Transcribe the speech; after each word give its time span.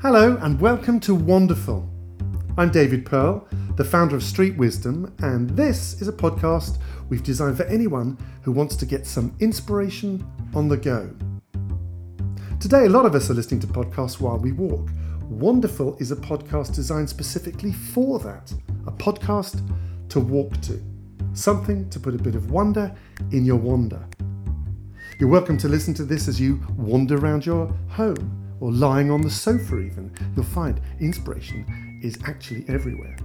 Hello 0.00 0.38
and 0.42 0.60
welcome 0.60 1.00
to 1.00 1.12
Wonderful. 1.12 1.84
I'm 2.56 2.70
David 2.70 3.04
Pearl, 3.04 3.48
the 3.74 3.82
founder 3.82 4.14
of 4.14 4.22
Street 4.22 4.56
Wisdom, 4.56 5.12
and 5.18 5.50
this 5.50 6.00
is 6.00 6.06
a 6.06 6.12
podcast 6.12 6.78
we've 7.08 7.24
designed 7.24 7.56
for 7.56 7.64
anyone 7.64 8.16
who 8.42 8.52
wants 8.52 8.76
to 8.76 8.86
get 8.86 9.08
some 9.08 9.34
inspiration 9.40 10.24
on 10.54 10.68
the 10.68 10.76
go. 10.76 11.12
Today, 12.60 12.84
a 12.84 12.88
lot 12.88 13.06
of 13.06 13.16
us 13.16 13.28
are 13.28 13.34
listening 13.34 13.58
to 13.58 13.66
podcasts 13.66 14.20
while 14.20 14.38
we 14.38 14.52
walk. 14.52 14.88
Wonderful 15.24 15.96
is 15.98 16.12
a 16.12 16.16
podcast 16.16 16.76
designed 16.76 17.10
specifically 17.10 17.72
for 17.72 18.20
that 18.20 18.54
a 18.86 18.92
podcast 18.92 19.68
to 20.10 20.20
walk 20.20 20.60
to, 20.60 20.80
something 21.32 21.90
to 21.90 21.98
put 21.98 22.14
a 22.14 22.22
bit 22.22 22.36
of 22.36 22.52
wonder 22.52 22.94
in 23.32 23.44
your 23.44 23.56
wander. 23.56 24.06
You're 25.18 25.28
welcome 25.28 25.58
to 25.58 25.68
listen 25.68 25.92
to 25.94 26.04
this 26.04 26.28
as 26.28 26.40
you 26.40 26.64
wander 26.76 27.16
around 27.16 27.44
your 27.44 27.66
home 27.88 28.47
or 28.60 28.72
lying 28.72 29.10
on 29.10 29.20
the 29.20 29.30
sofa, 29.30 29.78
even. 29.78 30.12
You'll 30.34 30.44
find 30.44 30.80
inspiration 31.00 32.00
is 32.02 32.18
actually 32.26 32.64
everywhere. 32.68 33.16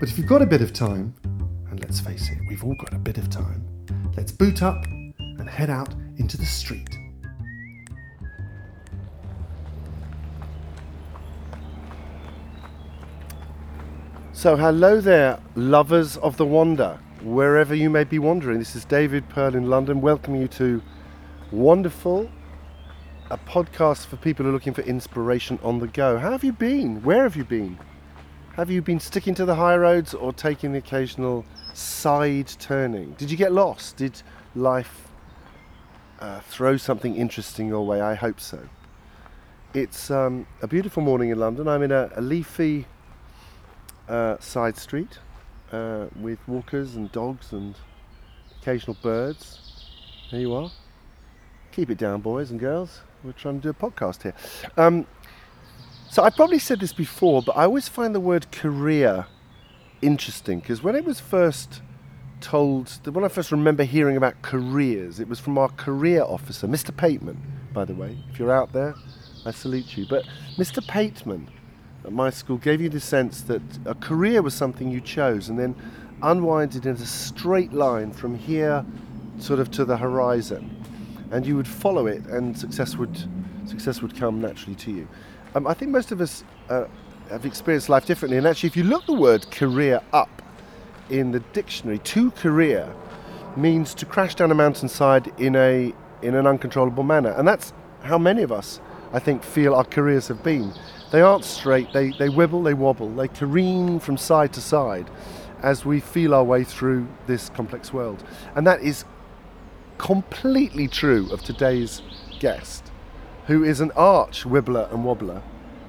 But 0.00 0.08
if 0.08 0.18
you've 0.18 0.28
got 0.28 0.42
a 0.42 0.46
bit 0.46 0.62
of 0.62 0.72
time, 0.72 1.14
and 1.70 1.80
let's 1.80 2.00
face 2.00 2.30
it, 2.30 2.38
we've 2.48 2.64
all 2.64 2.74
got 2.74 2.92
a 2.92 2.98
bit 2.98 3.18
of 3.18 3.30
time, 3.30 3.66
let's 4.16 4.32
boot 4.32 4.62
up 4.62 4.84
and 4.86 5.48
head 5.48 5.70
out 5.70 5.94
into 6.18 6.36
the 6.36 6.46
street. 6.46 6.98
So, 14.32 14.56
hello 14.56 15.00
there, 15.00 15.40
lovers 15.56 16.16
of 16.18 16.36
the 16.36 16.44
wander, 16.44 16.96
wherever 17.22 17.74
you 17.74 17.90
may 17.90 18.04
be 18.04 18.20
wandering. 18.20 18.60
This 18.60 18.76
is 18.76 18.84
David 18.84 19.28
Pearl 19.28 19.56
in 19.56 19.68
London, 19.68 20.00
welcoming 20.00 20.42
you 20.42 20.48
to 20.48 20.80
Wonderful, 21.50 22.30
a 23.30 23.38
podcast 23.38 24.06
for 24.06 24.16
people 24.16 24.44
who 24.44 24.50
are 24.50 24.52
looking 24.52 24.72
for 24.72 24.82
inspiration 24.82 25.58
on 25.62 25.78
the 25.78 25.86
go. 25.86 26.18
How 26.18 26.32
have 26.32 26.44
you 26.44 26.52
been? 26.52 27.02
Where 27.02 27.24
have 27.24 27.36
you 27.36 27.44
been? 27.44 27.78
Have 28.54 28.70
you 28.70 28.80
been 28.80 28.98
sticking 28.98 29.34
to 29.34 29.44
the 29.44 29.54
high 29.54 29.76
roads 29.76 30.14
or 30.14 30.32
taking 30.32 30.72
the 30.72 30.78
occasional 30.78 31.44
side 31.74 32.48
turning? 32.58 33.12
Did 33.12 33.30
you 33.30 33.36
get 33.36 33.52
lost? 33.52 33.96
Did 33.96 34.20
life 34.54 35.08
uh, 36.20 36.40
throw 36.40 36.76
something 36.76 37.16
interesting 37.16 37.68
your 37.68 37.86
way? 37.86 38.00
I 38.00 38.14
hope 38.14 38.40
so. 38.40 38.60
It's 39.74 40.10
um, 40.10 40.46
a 40.62 40.66
beautiful 40.66 41.02
morning 41.02 41.28
in 41.28 41.38
London. 41.38 41.68
I'm 41.68 41.82
in 41.82 41.92
a, 41.92 42.10
a 42.16 42.22
leafy 42.22 42.86
uh, 44.08 44.38
side 44.40 44.78
street 44.78 45.18
uh, 45.70 46.06
with 46.18 46.38
walkers 46.48 46.96
and 46.96 47.12
dogs 47.12 47.52
and 47.52 47.76
occasional 48.60 48.96
birds. 49.02 49.86
There 50.30 50.40
you 50.40 50.54
are. 50.54 50.70
Keep 51.72 51.90
it 51.90 51.98
down, 51.98 52.22
boys 52.22 52.50
and 52.50 52.58
girls. 52.58 53.02
We're 53.24 53.32
trying 53.32 53.60
to 53.60 53.62
do 53.62 53.70
a 53.70 53.74
podcast 53.74 54.22
here. 54.22 54.34
Um, 54.76 55.06
so 56.10 56.22
I 56.22 56.30
probably 56.30 56.58
said 56.58 56.80
this 56.80 56.92
before, 56.92 57.42
but 57.42 57.56
I 57.56 57.64
always 57.64 57.88
find 57.88 58.14
the 58.14 58.20
word 58.20 58.50
career 58.52 59.26
interesting 60.00 60.60
because 60.60 60.82
when 60.82 60.94
it 60.94 61.04
was 61.04 61.18
first 61.18 61.82
told, 62.40 62.88
when 63.12 63.24
I 63.24 63.28
first 63.28 63.50
remember 63.50 63.82
hearing 63.82 64.16
about 64.16 64.40
careers, 64.42 65.18
it 65.18 65.28
was 65.28 65.40
from 65.40 65.58
our 65.58 65.68
career 65.70 66.22
officer, 66.22 66.68
Mr. 66.68 66.92
Pateman, 66.94 67.38
by 67.72 67.84
the 67.84 67.94
way. 67.94 68.16
If 68.30 68.38
you're 68.38 68.52
out 68.52 68.72
there, 68.72 68.94
I 69.44 69.50
salute 69.50 69.96
you. 69.96 70.06
But 70.08 70.24
Mr. 70.56 70.80
Pateman 70.86 71.48
at 72.04 72.12
my 72.12 72.30
school 72.30 72.56
gave 72.56 72.80
you 72.80 72.88
the 72.88 73.00
sense 73.00 73.42
that 73.42 73.62
a 73.84 73.96
career 73.96 74.42
was 74.42 74.54
something 74.54 74.90
you 74.90 75.00
chose 75.00 75.48
and 75.48 75.58
then 75.58 75.74
unwinded 76.22 76.86
in 76.86 76.94
a 76.94 77.06
straight 77.06 77.72
line 77.72 78.12
from 78.12 78.38
here 78.38 78.84
sort 79.38 79.58
of 79.58 79.70
to 79.72 79.84
the 79.84 79.96
horizon 79.96 80.77
and 81.30 81.46
you 81.46 81.56
would 81.56 81.68
follow 81.68 82.06
it 82.06 82.24
and 82.26 82.56
success 82.56 82.96
would 82.96 83.16
success 83.66 84.02
would 84.02 84.16
come 84.16 84.40
naturally 84.40 84.74
to 84.74 84.90
you 84.90 85.08
um, 85.54 85.66
I 85.66 85.74
think 85.74 85.90
most 85.90 86.12
of 86.12 86.20
us 86.20 86.44
uh, 86.68 86.84
have 87.30 87.44
experienced 87.44 87.88
life 87.88 88.06
differently 88.06 88.38
and 88.38 88.46
actually 88.46 88.68
if 88.68 88.76
you 88.76 88.84
look 88.84 89.06
the 89.06 89.12
word 89.12 89.50
career 89.50 90.00
up 90.12 90.42
in 91.10 91.30
the 91.32 91.40
dictionary 91.52 91.98
to 91.98 92.30
career 92.32 92.92
means 93.56 93.94
to 93.94 94.06
crash 94.06 94.34
down 94.34 94.50
a 94.50 94.54
mountainside 94.54 95.32
in 95.38 95.56
a 95.56 95.92
in 96.22 96.34
an 96.34 96.46
uncontrollable 96.46 97.04
manner 97.04 97.30
and 97.30 97.46
that's 97.46 97.72
how 98.02 98.18
many 98.18 98.42
of 98.42 98.52
us 98.52 98.80
I 99.12 99.18
think 99.18 99.42
feel 99.42 99.74
our 99.74 99.84
careers 99.84 100.28
have 100.28 100.42
been 100.42 100.72
they 101.10 101.22
aren't 101.22 101.44
straight, 101.44 101.92
they, 101.92 102.10
they 102.10 102.28
wibble, 102.28 102.62
they 102.62 102.74
wobble, 102.74 103.08
they 103.14 103.28
careen 103.28 103.98
from 103.98 104.16
side 104.16 104.52
to 104.54 104.60
side 104.60 105.08
as 105.62 105.84
we 105.84 106.00
feel 106.00 106.34
our 106.34 106.44
way 106.44 106.64
through 106.64 107.08
this 107.26 107.48
complex 107.50 107.92
world. 107.92 108.22
And 108.54 108.66
that 108.66 108.82
is 108.82 109.04
completely 109.98 110.88
true 110.88 111.28
of 111.32 111.42
today's 111.42 112.02
guest, 112.40 112.90
who 113.46 113.64
is 113.64 113.80
an 113.80 113.90
arch 113.92 114.44
wibbler 114.44 114.90
and 114.92 115.04
wobbler 115.04 115.42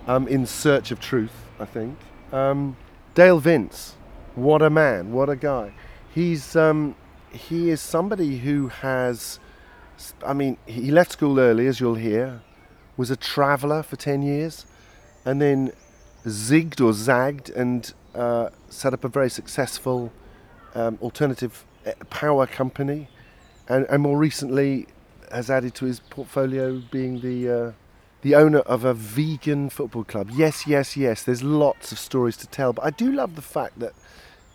um, 0.08 0.28
in 0.28 0.46
search 0.46 0.92
of 0.92 1.00
truth, 1.00 1.46
I 1.60 1.66
think. 1.66 1.98
Um, 2.32 2.76
Dale 3.14 3.40
Vince, 3.40 3.96
what 4.36 4.62
a 4.62 4.70
man, 4.70 5.12
what 5.12 5.30
a 5.30 5.36
guy. 5.36 5.74
He's 6.14 6.56
um, 6.56 6.96
he 7.32 7.70
is 7.70 7.82
somebody 7.82 8.40
who 8.40 8.68
has, 8.68 9.40
I 10.26 10.34
mean, 10.34 10.58
he 10.66 10.92
left 10.92 11.12
school 11.12 11.40
early, 11.40 11.68
as 11.68 11.80
you'll 11.80 11.96
hear, 11.96 12.42
was 12.98 13.12
a 13.12 13.16
traveller 13.16 13.84
for 13.84 13.96
10 13.96 14.22
years, 14.22 14.66
and 15.26 15.42
then 15.42 15.72
zigged 16.26 16.82
or 16.84 16.94
zagged 16.94 17.50
and 17.50 17.94
uh, 18.16 18.50
set 18.70 18.94
up 18.94 19.04
a 19.04 19.08
very 19.08 19.30
successful 19.30 20.12
um, 20.76 20.98
alternative 21.02 21.66
eh, 21.86 21.94
power 22.10 22.46
company, 22.48 23.08
and, 23.70 23.86
and, 23.90 24.02
more 24.02 24.18
recently 24.18 24.88
has 25.32 25.50
added 25.50 25.76
to 25.76 25.86
his 25.86 26.00
portfolio 26.00 26.82
being 26.92 27.22
the 27.22 27.50
uh, 27.50 27.72
the 28.22 28.36
owner 28.36 28.60
of 28.60 28.84
a 28.84 28.94
vegan 28.94 29.70
football 29.70 30.04
club. 30.04 30.30
Yes, 30.34 30.68
yes, 30.68 30.98
yes. 30.98 31.24
There's 31.24 31.44
lots 31.44 31.92
of 31.92 32.00
stories 32.00 32.36
to 32.38 32.48
tell, 32.48 32.74
but 32.74 32.84
I 32.84 32.90
do 32.90 33.12
love 33.12 33.36
the 33.36 33.42
fact 33.42 33.80
that 33.80 33.94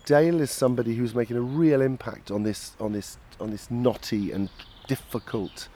Dale 0.05 0.41
is 0.41 0.51
somebody 0.51 0.97
who's 0.97 1.15
making 1.15 1.37
a 1.37 1.41
real 1.41 1.81
impact 1.81 2.31
on 2.31 2.43
this 2.43 2.77
on 2.79 2.93
this 2.93 3.17
on 3.41 3.51
this 3.51 3.71
knotty 3.71 4.33
and 4.33 4.51
difficult 4.87 5.69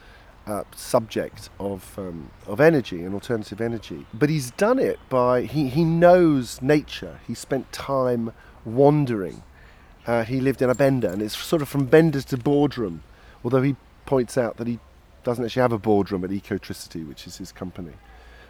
uh, 0.46 0.64
subject 0.74 1.48
of 1.58 1.98
um, 1.98 2.30
of 2.46 2.60
energy 2.60 3.02
and 3.02 3.14
alternative 3.14 3.60
energy. 3.60 4.06
But 4.12 4.28
he's 4.28 4.50
done 4.52 4.78
it 4.78 4.98
by 5.08 5.42
he 5.42 5.68
he 5.68 5.84
knows 5.84 6.60
nature. 6.60 7.20
He 7.26 7.34
spent 7.34 7.72
time 7.72 8.32
wandering. 8.64 9.42
Uh, 10.06 10.24
he 10.24 10.40
lived 10.40 10.62
in 10.62 10.70
a 10.70 10.74
bender, 10.74 11.08
and 11.08 11.20
it's 11.20 11.36
sort 11.36 11.60
of 11.60 11.68
from 11.68 11.84
benders 11.84 12.24
to 12.26 12.36
boardroom. 12.38 13.02
Although 13.44 13.62
he 13.62 13.76
points 14.06 14.36
out 14.36 14.56
that 14.56 14.66
he 14.66 14.78
doesn't 15.24 15.44
actually 15.44 15.62
have 15.62 15.72
a 15.72 15.78
boardroom 15.78 16.24
at 16.24 16.30
Ecotricity, 16.30 17.06
which 17.06 17.26
is 17.26 17.36
his 17.36 17.52
company. 17.52 17.92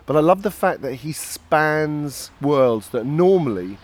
But 0.06 0.16
I 0.16 0.20
love 0.20 0.42
the 0.42 0.50
fact 0.50 0.80
that 0.82 0.94
he 0.94 1.12
spans 1.12 2.30
worlds 2.40 2.90
that 2.90 3.04
normally 3.04 3.78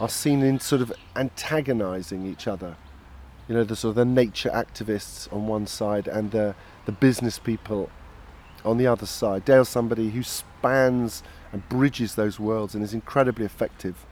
are 0.00 0.08
seen 0.08 0.42
in 0.42 0.60
sort 0.60 0.82
of 0.82 0.92
antagonizing 1.14 2.26
each 2.26 2.48
other. 2.48 2.76
You 3.48 3.54
know, 3.54 3.64
the 3.64 3.76
sort 3.76 3.90
of 3.90 3.96
the 3.96 4.04
nature 4.04 4.50
activists 4.50 5.32
on 5.32 5.46
one 5.46 5.66
side 5.66 6.08
and 6.08 6.30
the 6.32 6.54
the 6.84 6.92
business 6.92 7.38
people 7.38 7.90
on 8.64 8.78
the 8.78 8.86
other 8.86 9.06
side. 9.06 9.44
Dale's 9.44 9.68
somebody 9.68 10.10
who 10.10 10.22
spans 10.22 11.22
and 11.52 11.68
bridges 11.68 12.14
those 12.14 12.40
worlds 12.40 12.74
and 12.74 12.82
is 12.82 12.94
incredibly 12.94 13.44
effective 13.44 14.06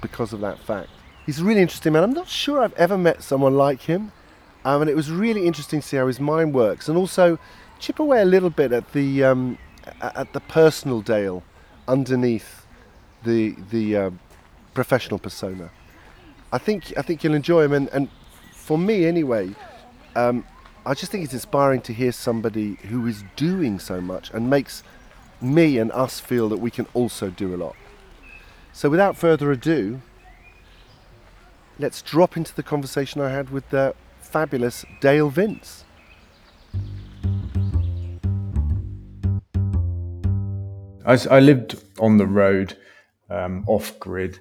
because 0.00 0.32
of 0.32 0.40
that 0.40 0.58
fact. 0.58 0.88
He's 1.26 1.40
a 1.40 1.44
really 1.44 1.62
interesting 1.62 1.92
man. 1.92 2.02
I'm 2.04 2.12
not 2.12 2.28
sure 2.28 2.62
I've 2.62 2.72
ever 2.74 2.98
met 2.98 3.22
someone 3.22 3.54
like 3.54 3.82
him. 3.82 4.12
Um, 4.64 4.82
and 4.82 4.90
it 4.90 4.96
was 4.96 5.10
really 5.10 5.46
interesting 5.46 5.80
to 5.80 5.86
see 5.86 5.96
how 5.96 6.06
his 6.06 6.20
mind 6.20 6.54
works 6.54 6.88
and 6.88 6.96
also 6.96 7.38
chip 7.78 7.98
away 7.98 8.22
a 8.22 8.24
little 8.24 8.50
bit 8.50 8.72
at 8.72 8.92
the 8.92 9.24
um, 9.24 9.58
at 10.00 10.32
the 10.32 10.40
personal 10.40 11.00
Dale 11.00 11.42
underneath 11.88 12.64
the 13.24 13.56
the 13.70 13.96
uh, 13.96 14.10
professional 14.74 15.18
persona. 15.18 15.70
I 16.52 16.58
think 16.58 16.92
I 16.96 17.02
think 17.02 17.24
you'll 17.24 17.34
enjoy 17.34 17.64
him 17.64 17.72
and, 17.72 17.88
and 17.88 18.08
for 18.52 18.78
me 18.78 19.04
anyway, 19.06 19.54
um, 20.14 20.44
I 20.86 20.94
just 20.94 21.12
think 21.12 21.24
it's 21.24 21.32
inspiring 21.32 21.80
to 21.82 21.92
hear 21.92 22.12
somebody 22.12 22.74
who 22.88 23.06
is 23.06 23.24
doing 23.36 23.78
so 23.78 24.00
much 24.00 24.30
and 24.30 24.48
makes 24.48 24.82
me 25.40 25.78
and 25.78 25.90
us 25.92 26.20
feel 26.20 26.48
that 26.48 26.58
we 26.58 26.70
can 26.70 26.86
also 26.94 27.30
do 27.30 27.54
a 27.54 27.56
lot. 27.56 27.76
So, 28.72 28.88
without 28.88 29.16
further 29.16 29.50
ado, 29.50 30.00
let's 31.78 32.00
drop 32.02 32.36
into 32.36 32.54
the 32.54 32.62
conversation 32.62 33.20
I 33.20 33.30
had 33.30 33.50
with 33.50 33.68
the 33.70 33.94
fabulous 34.32 34.86
Dale 35.02 35.28
Vince. 35.28 35.84
I, 41.04 41.18
I 41.30 41.40
lived 41.40 41.84
on 42.00 42.16
the 42.16 42.26
road, 42.26 42.78
um, 43.28 43.64
off 43.66 43.98
grid, 43.98 44.40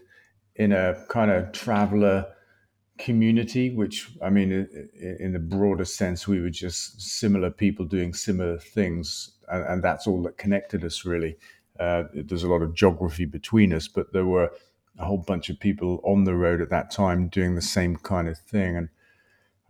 in 0.55 0.71
a 0.71 0.95
kind 1.09 1.29
of 1.29 1.51
traveller 1.51 2.25
community, 2.97 3.71
which 3.75 4.11
I 4.21 4.29
mean, 4.29 4.51
in 5.19 5.33
the 5.33 5.39
broader 5.39 5.85
sense, 5.85 6.25
we 6.25 6.39
were 6.39 6.49
just 6.49 7.01
similar 7.01 7.49
people 7.49 7.85
doing 7.85 8.13
similar 8.13 8.59
things, 8.59 9.31
and, 9.49 9.65
and 9.65 9.83
that's 9.83 10.07
all 10.07 10.23
that 10.23 10.37
connected 10.37 10.85
us 10.85 11.03
really. 11.03 11.35
Uh, 11.79 12.03
there's 12.13 12.43
a 12.43 12.49
lot 12.49 12.61
of 12.61 12.75
geography 12.75 13.25
between 13.25 13.73
us, 13.73 13.89
but 13.89 14.13
there 14.13 14.25
were 14.25 14.51
a 14.99 15.05
whole 15.05 15.17
bunch 15.17 15.49
of 15.49 15.59
people 15.59 15.99
on 16.05 16.23
the 16.23 16.35
road 16.35 16.61
at 16.61 16.69
that 16.69 16.91
time 16.91 17.27
doing 17.27 17.55
the 17.55 17.61
same 17.61 17.97
kind 17.97 18.29
of 18.29 18.37
thing, 18.37 18.77
and 18.77 18.89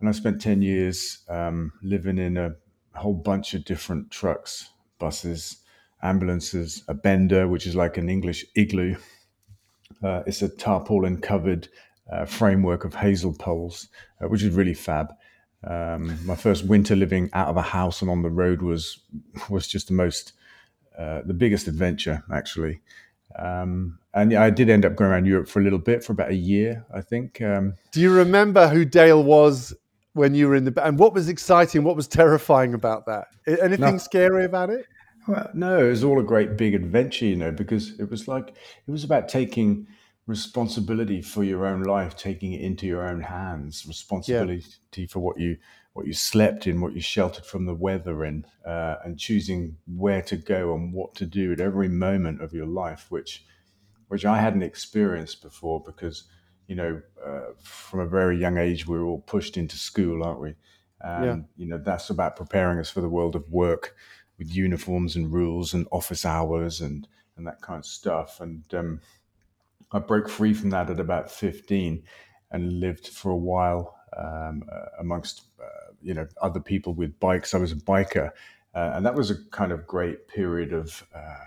and 0.02 0.08
I 0.08 0.12
spent 0.12 0.42
ten 0.42 0.62
years 0.62 1.18
um, 1.28 1.72
living 1.80 2.18
in 2.18 2.36
a 2.36 2.56
whole 2.94 3.14
bunch 3.14 3.54
of 3.54 3.64
different 3.64 4.10
trucks, 4.10 4.68
buses, 4.98 5.58
ambulances, 6.02 6.82
a 6.88 6.94
bender, 6.94 7.46
which 7.46 7.68
is 7.68 7.76
like 7.76 7.96
an 7.98 8.08
English 8.08 8.44
igloo. 8.56 8.96
Uh, 10.02 10.24
it's 10.26 10.42
a 10.42 10.48
tarpaulin 10.48 11.20
covered 11.20 11.68
uh, 12.12 12.24
framework 12.24 12.84
of 12.84 12.96
hazel 12.96 13.32
poles, 13.32 13.88
uh, 14.20 14.26
which 14.26 14.42
is 14.42 14.52
really 14.52 14.74
fab. 14.74 15.14
Um, 15.62 16.18
my 16.26 16.34
first 16.34 16.66
winter 16.66 16.96
living 16.96 17.30
out 17.32 17.46
of 17.46 17.56
a 17.56 17.62
house 17.62 18.02
and 18.02 18.10
on 18.10 18.22
the 18.22 18.30
road 18.30 18.60
was 18.60 18.98
was 19.48 19.68
just 19.68 19.86
the 19.86 19.94
most 19.94 20.32
uh, 20.98 21.20
the 21.24 21.34
biggest 21.34 21.68
adventure 21.68 22.24
actually. 22.34 22.80
Um, 23.38 24.00
and 24.12 24.32
yeah, 24.32 24.42
I 24.42 24.50
did 24.50 24.68
end 24.68 24.84
up 24.84 24.96
going 24.96 25.12
around 25.12 25.26
Europe 25.26 25.48
for 25.48 25.60
a 25.60 25.62
little 25.62 25.78
bit 25.78 26.04
for 26.04 26.12
about 26.12 26.30
a 26.30 26.34
year, 26.34 26.84
I 26.92 27.00
think. 27.00 27.40
Um, 27.40 27.74
Do 27.92 28.00
you 28.00 28.12
remember 28.12 28.68
who 28.68 28.84
Dale 28.84 29.22
was 29.22 29.72
when 30.14 30.34
you 30.34 30.48
were 30.48 30.56
in 30.56 30.64
the 30.64 30.84
and 30.84 30.98
what 30.98 31.14
was 31.14 31.28
exciting, 31.28 31.84
what 31.84 31.96
was 31.96 32.08
terrifying 32.08 32.74
about 32.74 33.06
that? 33.06 33.28
Anything 33.46 33.80
no. 33.80 33.98
scary 33.98 34.44
about 34.44 34.70
it? 34.70 34.86
Well, 35.26 35.50
no, 35.54 35.86
it 35.86 35.90
was 35.90 36.04
all 36.04 36.18
a 36.18 36.24
great 36.24 36.56
big 36.56 36.74
adventure, 36.74 37.26
you 37.26 37.36
know, 37.36 37.52
because 37.52 37.98
it 37.98 38.10
was 38.10 38.26
like 38.26 38.56
it 38.86 38.90
was 38.90 39.04
about 39.04 39.28
taking 39.28 39.86
responsibility 40.26 41.20
for 41.20 41.44
your 41.44 41.66
own 41.66 41.82
life, 41.82 42.16
taking 42.16 42.52
it 42.52 42.60
into 42.60 42.86
your 42.86 43.08
own 43.08 43.20
hands, 43.20 43.86
responsibility 43.86 44.64
yeah. 44.96 45.06
for 45.06 45.20
what 45.20 45.38
you 45.38 45.56
what 45.94 46.06
you 46.06 46.12
slept 46.12 46.66
in, 46.66 46.80
what 46.80 46.94
you 46.94 47.00
sheltered 47.00 47.44
from 47.44 47.66
the 47.66 47.74
weather 47.74 48.24
in, 48.24 48.46
uh, 48.66 48.96
and 49.04 49.18
choosing 49.18 49.76
where 49.86 50.22
to 50.22 50.36
go 50.36 50.74
and 50.74 50.92
what 50.92 51.14
to 51.14 51.26
do 51.26 51.52
at 51.52 51.60
every 51.60 51.88
moment 51.88 52.40
of 52.40 52.52
your 52.52 52.66
life, 52.66 53.06
which 53.10 53.44
which 54.08 54.24
I 54.24 54.40
hadn't 54.40 54.62
experienced 54.62 55.40
before 55.42 55.82
because 55.82 56.24
you 56.72 56.76
know 56.76 57.02
uh, 57.22 57.52
from 57.62 58.00
a 58.00 58.06
very 58.06 58.38
young 58.38 58.56
age 58.56 58.86
we 58.86 58.96
are 58.96 59.04
all 59.04 59.20
pushed 59.20 59.58
into 59.58 59.76
school, 59.76 60.24
aren't 60.24 60.40
we? 60.40 60.54
And 61.02 61.24
yeah. 61.24 61.36
you 61.58 61.66
know 61.66 61.76
that's 61.76 62.08
about 62.08 62.34
preparing 62.34 62.78
us 62.78 62.88
for 62.88 63.02
the 63.02 63.10
world 63.10 63.36
of 63.36 63.44
work 63.50 63.94
with 64.38 64.54
uniforms 64.54 65.14
and 65.14 65.30
rules 65.30 65.74
and 65.74 65.86
office 65.92 66.24
hours 66.24 66.80
and 66.80 67.06
and 67.36 67.46
that 67.46 67.60
kind 67.60 67.80
of 67.80 67.84
stuff 67.84 68.40
and 68.40 68.64
um, 68.72 69.00
I 69.92 69.98
broke 69.98 70.30
free 70.30 70.54
from 70.54 70.70
that 70.70 70.88
at 70.88 70.98
about 70.98 71.30
15 71.30 72.02
and 72.50 72.80
lived 72.80 73.08
for 73.08 73.30
a 73.30 73.36
while 73.36 73.94
um, 74.16 74.62
uh, 74.72 74.86
amongst 74.98 75.42
uh, 75.62 75.92
you 76.00 76.14
know 76.14 76.26
other 76.40 76.60
people 76.60 76.94
with 76.94 77.20
bikes. 77.20 77.52
I 77.52 77.58
was 77.58 77.72
a 77.72 77.76
biker, 77.76 78.30
uh, 78.74 78.92
and 78.94 79.04
that 79.04 79.14
was 79.14 79.30
a 79.30 79.36
kind 79.50 79.72
of 79.72 79.86
great 79.86 80.26
period 80.26 80.72
of 80.72 81.06
uh, 81.14 81.44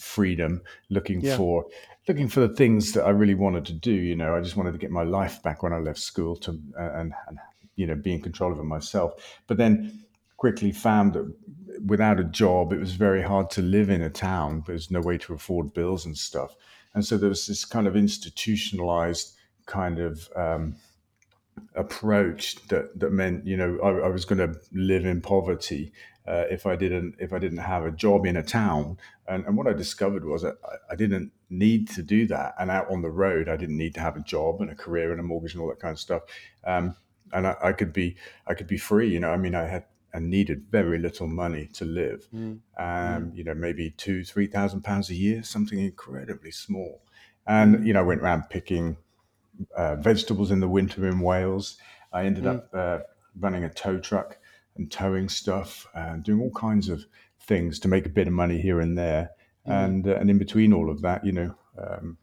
freedom, 0.00 0.62
looking 0.88 1.20
yeah. 1.20 1.36
for 1.36 1.66
looking 2.08 2.28
for 2.28 2.40
the 2.40 2.54
things 2.54 2.92
that 2.92 3.04
I 3.04 3.10
really 3.10 3.34
wanted 3.34 3.66
to 3.66 3.72
do. 3.72 3.92
You 3.92 4.16
know, 4.16 4.34
I 4.34 4.40
just 4.40 4.56
wanted 4.56 4.72
to 4.72 4.78
get 4.78 4.90
my 4.90 5.04
life 5.04 5.42
back 5.42 5.62
when 5.62 5.72
I 5.72 5.78
left 5.78 5.98
school 5.98 6.36
to 6.36 6.58
uh, 6.78 6.92
and, 6.94 7.14
and 7.28 7.38
you 7.76 7.86
know 7.86 7.94
be 7.94 8.12
in 8.12 8.20
control 8.20 8.52
of 8.52 8.58
it 8.58 8.64
myself. 8.64 9.38
But 9.46 9.56
then 9.56 10.04
quickly 10.36 10.72
found 10.72 11.12
that 11.12 11.32
without 11.86 12.18
a 12.18 12.24
job, 12.24 12.72
it 12.72 12.80
was 12.80 12.92
very 12.92 13.22
hard 13.22 13.50
to 13.50 13.62
live 13.62 13.90
in 13.90 14.02
a 14.02 14.10
town. 14.10 14.64
There's 14.66 14.90
no 14.90 15.00
way 15.00 15.18
to 15.18 15.34
afford 15.34 15.74
bills 15.74 16.06
and 16.06 16.16
stuff. 16.16 16.56
And 16.94 17.04
so 17.04 17.16
there 17.16 17.28
was 17.28 17.46
this 17.46 17.64
kind 17.64 17.86
of 17.86 17.94
institutionalized 17.94 19.36
kind 19.66 19.98
of 20.00 20.28
um, 20.34 20.76
approach 21.74 22.56
that 22.68 22.98
that 22.98 23.12
meant 23.12 23.46
you 23.46 23.56
know 23.56 23.78
I, 23.82 24.06
I 24.06 24.08
was 24.08 24.24
going 24.24 24.38
to 24.38 24.58
live 24.72 25.04
in 25.04 25.20
poverty 25.20 25.92
uh, 26.30 26.44
if 26.48 26.64
I 26.64 26.76
didn't 26.76 27.16
if 27.18 27.32
I 27.32 27.40
didn't 27.40 27.58
have 27.58 27.84
a 27.84 27.90
job 27.90 28.24
in 28.24 28.36
a 28.36 28.42
town. 28.42 28.98
And, 29.26 29.44
and 29.46 29.56
what 29.56 29.66
I 29.66 29.72
discovered 29.72 30.24
was 30.24 30.42
that 30.42 30.58
I, 30.64 30.92
I, 30.92 30.96
didn't 30.96 31.32
need 31.48 31.88
to 31.90 32.02
do 32.02 32.26
that. 32.28 32.54
And 32.58 32.70
out 32.70 32.90
on 32.90 33.02
the 33.02 33.10
road, 33.10 33.48
I 33.48 33.56
didn't 33.56 33.76
need 33.76 33.94
to 33.94 34.00
have 34.00 34.16
a 34.16 34.20
job 34.20 34.60
and 34.60 34.70
a 34.70 34.76
career 34.76 35.10
and 35.10 35.18
a 35.18 35.24
mortgage 35.24 35.54
and 35.54 35.62
all 35.62 35.68
that 35.68 35.80
kind 35.80 35.92
of 35.92 35.98
stuff. 35.98 36.22
Um, 36.64 36.94
and 37.32 37.48
I, 37.48 37.56
I, 37.62 37.72
could 37.72 37.92
be 37.92 38.16
I 38.46 38.54
could 38.54 38.68
be 38.68 38.78
free. 38.78 39.08
You 39.08 39.18
know, 39.18 39.30
I 39.30 39.36
mean, 39.36 39.56
I 39.56 39.66
had 39.66 39.86
and 40.12 40.30
needed 40.30 40.66
very 40.70 40.98
little 40.98 41.26
money 41.26 41.68
to 41.72 41.84
live. 41.84 42.28
Mm. 42.34 42.38
Um, 42.42 42.60
mm. 42.78 43.36
You 43.36 43.44
know, 43.44 43.54
maybe 43.54 43.90
two, 43.90 44.22
three 44.24 44.46
thousand 44.46 44.82
pounds 44.82 45.10
a 45.10 45.14
year, 45.14 45.42
something 45.42 45.80
incredibly 45.80 46.52
small. 46.52 47.02
And 47.46 47.84
you 47.84 47.92
know, 47.92 48.00
I 48.00 48.04
went 48.04 48.20
around 48.20 48.44
picking 48.50 48.96
uh, 49.76 49.96
vegetables 49.96 50.52
in 50.52 50.60
the 50.60 50.68
winter 50.68 51.08
in 51.08 51.18
Wales. 51.18 51.76
I 52.12 52.24
ended 52.24 52.44
mm. 52.44 52.54
up 52.54 52.68
uh, 52.72 52.98
running 53.38 53.64
a 53.64 53.68
tow 53.68 53.98
truck 53.98 54.38
and 54.76 54.90
towing 54.90 55.28
stuff 55.28 55.86
and 55.94 56.22
doing 56.22 56.40
all 56.40 56.52
kinds 56.52 56.88
of 56.88 57.04
things 57.40 57.78
to 57.80 57.88
make 57.88 58.06
a 58.06 58.10
bit 58.10 58.26
of 58.26 58.32
money 58.32 58.60
here 58.60 58.80
and 58.80 58.96
there. 58.96 59.30
Mm. 59.66 59.84
And 59.84 60.08
uh, 60.08 60.16
and 60.16 60.30
in 60.30 60.38
between 60.38 60.72
all 60.72 60.90
of 60.90 61.02
that, 61.02 61.24
you 61.24 61.32
know. 61.32 61.54
Um, 61.78 62.18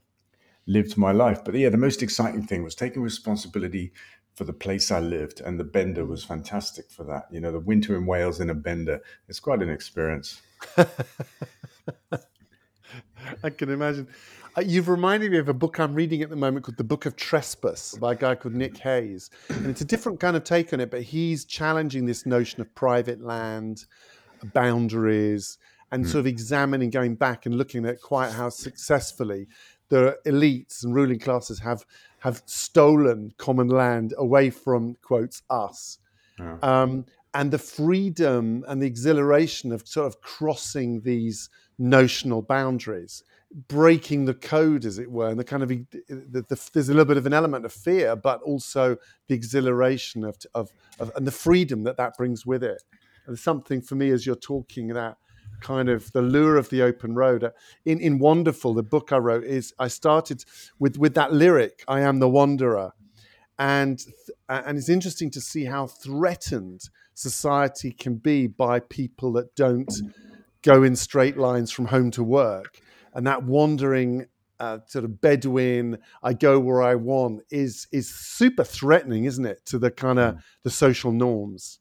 lived 0.69 0.97
my 0.97 1.13
life 1.13 1.45
but 1.45 1.55
yeah 1.55 1.69
the 1.69 1.77
most 1.77 2.03
exciting 2.03 2.45
thing 2.45 2.61
was 2.61 2.75
taking 2.75 3.01
responsibility 3.01 3.93
for 4.37 4.43
the 4.43 4.53
place 4.53 4.91
I 4.91 4.99
lived, 4.99 5.41
and 5.41 5.59
the 5.59 5.63
bender 5.63 6.05
was 6.05 6.23
fantastic 6.23 6.91
for 6.91 7.03
that. 7.05 7.25
You 7.31 7.41
know, 7.41 7.51
the 7.51 7.59
winter 7.59 7.97
in 7.97 8.05
Wales 8.05 8.39
in 8.39 8.51
a 8.51 8.53
bender, 8.53 9.01
it's 9.27 9.39
quite 9.39 9.63
an 9.63 9.69
experience. 9.69 10.43
I 13.43 13.49
can 13.49 13.71
imagine. 13.71 14.07
Uh, 14.57 14.61
you've 14.65 14.89
reminded 14.89 15.31
me 15.31 15.37
of 15.37 15.49
a 15.49 15.53
book 15.53 15.79
I'm 15.79 15.93
reading 15.93 16.23
at 16.23 16.31
the 16.31 16.35
moment 16.35 16.65
called 16.65 16.77
The 16.77 16.83
Book 16.83 17.05
of 17.05 17.15
Trespass 17.15 17.95
by 17.99 18.13
a 18.13 18.15
guy 18.15 18.33
called 18.33 18.55
Nick 18.55 18.77
Hayes. 18.79 19.29
And 19.49 19.67
it's 19.67 19.81
a 19.81 19.85
different 19.85 20.19
kind 20.19 20.35
of 20.35 20.43
take 20.43 20.73
on 20.73 20.79
it, 20.79 20.89
but 20.89 21.03
he's 21.03 21.45
challenging 21.45 22.07
this 22.07 22.25
notion 22.25 22.61
of 22.61 22.73
private 22.73 23.21
land, 23.21 23.85
boundaries, 24.53 25.59
and 25.91 26.03
mm. 26.03 26.07
sort 26.07 26.21
of 26.21 26.25
examining, 26.27 26.89
going 26.89 27.13
back 27.13 27.45
and 27.45 27.55
looking 27.55 27.85
at 27.85 28.01
quite 28.01 28.31
how 28.31 28.49
successfully 28.49 29.47
the 29.89 30.17
elites 30.25 30.83
and 30.83 30.95
ruling 30.95 31.19
classes 31.19 31.59
have 31.59 31.85
have 32.19 32.41
stolen 32.45 33.31
common 33.37 33.67
land 33.67 34.13
away 34.17 34.49
from 34.49 34.95
quotes 35.03 35.43
us 35.49 35.99
yeah. 36.39 36.57
um, 36.61 37.05
and 37.33 37.51
the 37.51 37.57
freedom 37.57 38.65
and 38.67 38.81
the 38.81 38.87
exhilaration 38.87 39.71
of 39.71 39.87
sort 39.87 40.07
of 40.07 40.19
crossing 40.19 40.99
these 41.01 41.49
notional 41.77 42.41
boundaries 42.41 43.23
breaking 43.67 44.25
the 44.25 44.33
code 44.33 44.83
as 44.83 44.99
it 44.99 45.09
were 45.09 45.29
and 45.29 45.39
the 45.39 45.43
kind 45.43 45.63
of 45.63 45.69
the, 45.69 45.85
the, 46.09 46.69
there's 46.73 46.89
a 46.89 46.93
little 46.93 47.05
bit 47.05 47.17
of 47.17 47.25
an 47.25 47.33
element 47.33 47.63
of 47.63 47.71
fear 47.71 48.15
but 48.15 48.41
also 48.41 48.97
the 49.27 49.35
exhilaration 49.35 50.23
of, 50.25 50.37
of, 50.53 50.71
of 50.99 51.11
and 51.15 51.25
the 51.25 51.31
freedom 51.31 51.83
that 51.83 51.97
that 51.97 52.17
brings 52.17 52.45
with 52.45 52.63
it. 52.63 52.83
And 53.25 53.39
something 53.39 53.81
for 53.81 53.95
me 53.95 54.11
as 54.11 54.25
you're 54.25 54.35
talking 54.35 54.89
that 54.89 55.17
kind 55.59 55.89
of 55.89 56.11
the 56.11 56.21
lure 56.21 56.57
of 56.57 56.69
the 56.69 56.81
open 56.81 57.15
road. 57.15 57.43
Uh, 57.43 57.51
in 57.85 57.99
in 57.99 58.19
Wanderful, 58.19 58.73
the 58.73 58.83
book 58.83 59.11
I 59.11 59.17
wrote 59.17 59.43
is 59.43 59.73
I 59.79 59.87
started 59.87 60.43
with 60.79 60.97
with 60.97 61.13
that 61.15 61.33
lyric, 61.33 61.83
"I 61.87 62.01
am 62.01 62.19
the 62.19 62.29
wanderer," 62.29 62.93
and 63.57 63.99
and 64.49 64.77
it's 64.77 64.89
interesting 64.89 65.31
to 65.31 65.41
see 65.41 65.65
how 65.65 65.87
threatened 65.87 66.89
society 67.13 67.91
can 67.91 68.15
be 68.15 68.47
by 68.47 68.79
people 68.79 69.31
that 69.33 69.55
don't 69.55 69.91
go 70.61 70.83
in 70.83 70.95
straight 70.95 71.37
lines 71.37 71.71
from 71.71 71.85
home 71.85 72.11
to 72.11 72.23
work, 72.23 72.79
and 73.17 73.27
that 73.27 73.43
wandering. 73.43 74.27
Uh, 74.59 74.79
sort 74.87 75.05
of 75.05 75.21
Bedouin, 75.21 75.99
I 76.23 76.33
go 76.33 76.59
where 76.59 76.81
I 76.81 76.95
want 76.95 77.43
is 77.51 77.85
is 77.91 78.09
super 78.09 78.63
threatening, 78.63 79.25
isn't 79.25 79.45
it, 79.45 79.63
to 79.67 79.77
the 79.77 79.91
kind 79.91 80.17
of 80.17 80.33
mm. 80.33 80.41
the 80.63 80.71
social 80.71 81.11
norms? 81.11 81.77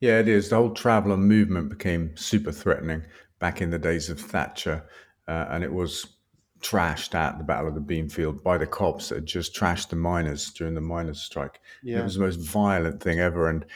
Yeah, 0.00 0.20
it 0.20 0.28
is. 0.28 0.48
The 0.48 0.56
whole 0.56 0.72
traveller 0.72 1.18
movement 1.18 1.68
became 1.68 2.16
super 2.16 2.50
threatening 2.50 3.02
back 3.40 3.60
in 3.60 3.68
the 3.68 3.78
days 3.78 4.08
of 4.08 4.18
Thatcher, 4.18 4.86
uh, 5.28 5.48
and 5.50 5.62
it 5.62 5.70
was 5.70 6.16
trashed 6.64 7.14
at 7.14 7.36
the 7.36 7.44
Battle 7.44 7.68
of 7.68 7.74
the 7.74 7.80
Beanfield 7.80 8.42
by 8.42 8.56
the 8.56 8.66
cops 8.66 9.10
that 9.10 9.16
had 9.16 9.26
just 9.26 9.54
trashed 9.54 9.90
the 9.90 9.96
miners 9.96 10.50
during 10.50 10.74
the 10.74 10.80
miners' 10.80 11.20
strike. 11.20 11.60
Yeah. 11.82 12.00
It 12.00 12.04
was 12.04 12.14
the 12.14 12.20
most 12.20 12.40
violent 12.40 13.02
thing 13.02 13.20
ever. 13.20 13.50
And 13.50 13.66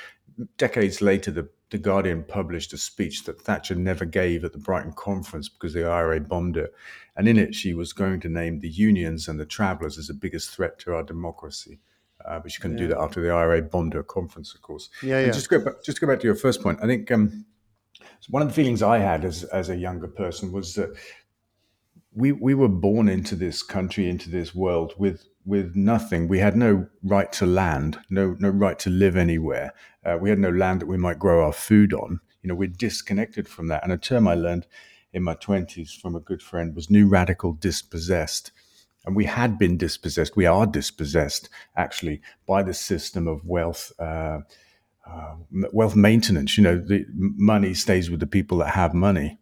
decades 0.56 1.02
later, 1.02 1.30
the, 1.30 1.48
the 1.70 1.78
Guardian 1.78 2.25
published 2.25 2.72
a 2.72 2.78
speech 2.78 3.25
that 3.25 3.40
Thatcher 3.40 3.75
never 3.75 4.04
gave 4.04 4.44
at 4.44 4.52
the 4.52 4.58
Brighton 4.58 4.92
conference 4.92 5.48
because 5.48 5.75
the 5.75 5.84
IRA 5.84 6.20
bombed 6.20 6.56
it. 6.56 6.75
And 7.16 7.28
in 7.28 7.38
it, 7.38 7.54
she 7.54 7.75
was 7.75 7.92
going 7.92 8.20
to 8.20 8.28
name 8.28 8.60
the 8.60 8.68
unions 8.68 9.28
and 9.28 9.38
the 9.38 9.46
travellers 9.46 9.98
as 9.98 10.06
the 10.06 10.14
biggest 10.14 10.50
threat 10.50 10.78
to 10.80 10.94
our 10.94 11.02
democracy 11.02 11.80
uh, 12.25 12.38
but 12.38 12.50
she 12.50 12.60
couldn't 12.60 12.78
yeah. 12.78 12.84
do 12.84 12.88
that 12.88 12.98
after 12.98 13.20
the 13.20 13.30
IRA 13.30 13.62
Bondo 13.62 14.02
conference, 14.02 14.54
of 14.54 14.62
course. 14.62 14.90
Yeah, 15.02 15.20
yeah. 15.20 15.30
just 15.30 15.48
go 15.48 15.64
back, 15.64 15.82
just 15.84 15.98
to 15.98 16.06
go 16.06 16.12
back 16.12 16.20
to 16.20 16.26
your 16.26 16.34
first 16.34 16.62
point, 16.62 16.78
I 16.82 16.87
think 16.87 17.10
um, 17.10 17.46
one 18.28 18.42
of 18.42 18.48
the 18.48 18.54
feelings 18.54 18.82
I 18.82 18.98
had 18.98 19.25
as 19.25 19.44
as 19.44 19.68
a 19.68 19.76
younger 19.76 20.08
person 20.08 20.52
was 20.52 20.75
that 20.75 20.96
we 22.12 22.32
we 22.32 22.54
were 22.54 22.68
born 22.68 23.08
into 23.08 23.34
this 23.37 23.62
country, 23.62 24.08
into 24.08 24.30
this 24.30 24.54
world 24.54 24.94
with 24.98 25.25
with 25.48 25.74
nothing. 25.74 26.28
We 26.28 26.38
had 26.38 26.56
no 26.56 26.86
right 27.02 27.32
to 27.32 27.46
land, 27.46 27.98
no 28.10 28.36
no 28.38 28.50
right 28.50 28.78
to 28.80 28.90
live 28.90 29.16
anywhere. 29.16 29.72
Uh, 30.04 30.18
we 30.20 30.30
had 30.30 30.38
no 30.38 30.50
land 30.50 30.80
that 30.80 30.86
we 30.86 30.96
might 30.98 31.18
grow 31.18 31.44
our 31.44 31.52
food 31.52 31.92
on. 31.92 32.20
You 32.42 32.48
know, 32.48 32.54
we're 32.54 32.68
disconnected 32.68 33.48
from 33.48 33.68
that. 33.68 33.82
And 33.82 33.92
a 33.92 33.98
term 33.98 34.28
I 34.28 34.34
learned 34.34 34.66
in 35.12 35.22
my 35.22 35.34
twenties 35.34 35.92
from 35.92 36.14
a 36.14 36.20
good 36.20 36.42
friend 36.42 36.74
was 36.74 36.90
new 36.90 37.08
radical 37.08 37.52
dispossessed 37.54 38.52
and 39.08 39.16
we 39.16 39.24
had 39.24 39.58
been 39.58 39.78
dispossessed. 39.78 40.36
We 40.36 40.44
are 40.44 40.66
dispossessed 40.66 41.48
actually 41.76 42.20
by 42.46 42.62
the 42.62 42.74
system 42.74 43.26
of 43.26 43.44
wealth. 43.44 43.90
Uh, 43.98 44.40
uh, 45.10 45.36
wealth 45.72 45.96
maintenance. 45.96 46.58
You 46.58 46.64
know, 46.64 46.76
the 46.78 47.06
money 47.16 47.72
stays 47.72 48.10
with 48.10 48.20
the 48.20 48.26
people 48.26 48.58
that 48.58 48.74
have 48.74 48.92
money, 48.92 49.38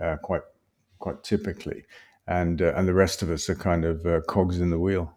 uh, 0.00 0.16
quite 0.22 0.40
quite 0.98 1.22
typically, 1.22 1.84
and 2.26 2.62
uh, 2.62 2.72
and 2.74 2.88
the 2.88 2.94
rest 2.94 3.20
of 3.20 3.30
us 3.30 3.50
are 3.50 3.54
kind 3.54 3.84
of 3.84 4.06
uh, 4.06 4.22
cogs 4.26 4.58
in 4.58 4.70
the 4.70 4.78
wheel. 4.78 5.14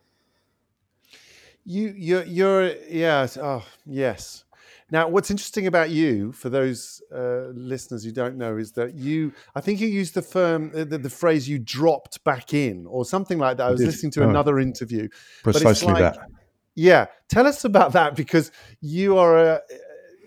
You, 1.66 1.94
you're, 1.96 2.24
you're, 2.24 2.76
yes, 2.90 3.38
oh, 3.38 3.66
yes. 3.86 4.44
Now, 4.92 5.08
what's 5.08 5.32
interesting 5.32 5.66
about 5.66 5.90
you, 5.90 6.34
for 6.34 6.50
those 6.50 7.02
uh, 7.12 7.48
listeners 7.54 8.04
who 8.04 8.12
don't 8.12 8.38
know, 8.38 8.58
is 8.58 8.74
that 8.74 8.94
you, 8.94 9.34
I 9.56 9.62
think 9.62 9.80
you 9.80 9.88
used 9.88 10.14
the 10.14 10.22
firm, 10.22 10.72
uh, 10.76 10.84
the, 10.84 10.98
the, 10.98 11.10
phrase 11.10 11.48
you 11.50 11.58
dropped 11.58 12.24
back 12.24 12.54
in 12.54 12.86
or 12.86 13.06
something 13.06 13.40
like 13.40 13.58
that. 13.58 13.68
I 13.68 13.72
was 13.72 13.82
listening 13.82 14.12
to 14.12 14.26
oh, 14.26 14.30
another 14.30 14.60
interview. 14.60 15.08
Precisely 15.42 15.94
like, 15.94 16.00
that. 16.00 16.28
Yeah. 16.76 17.08
Tell 17.28 17.48
us 17.48 17.66
about 17.66 17.94
that 17.94 18.16
because 18.16 18.52
you 18.82 19.18
are 19.18 19.38
a, 19.38 19.62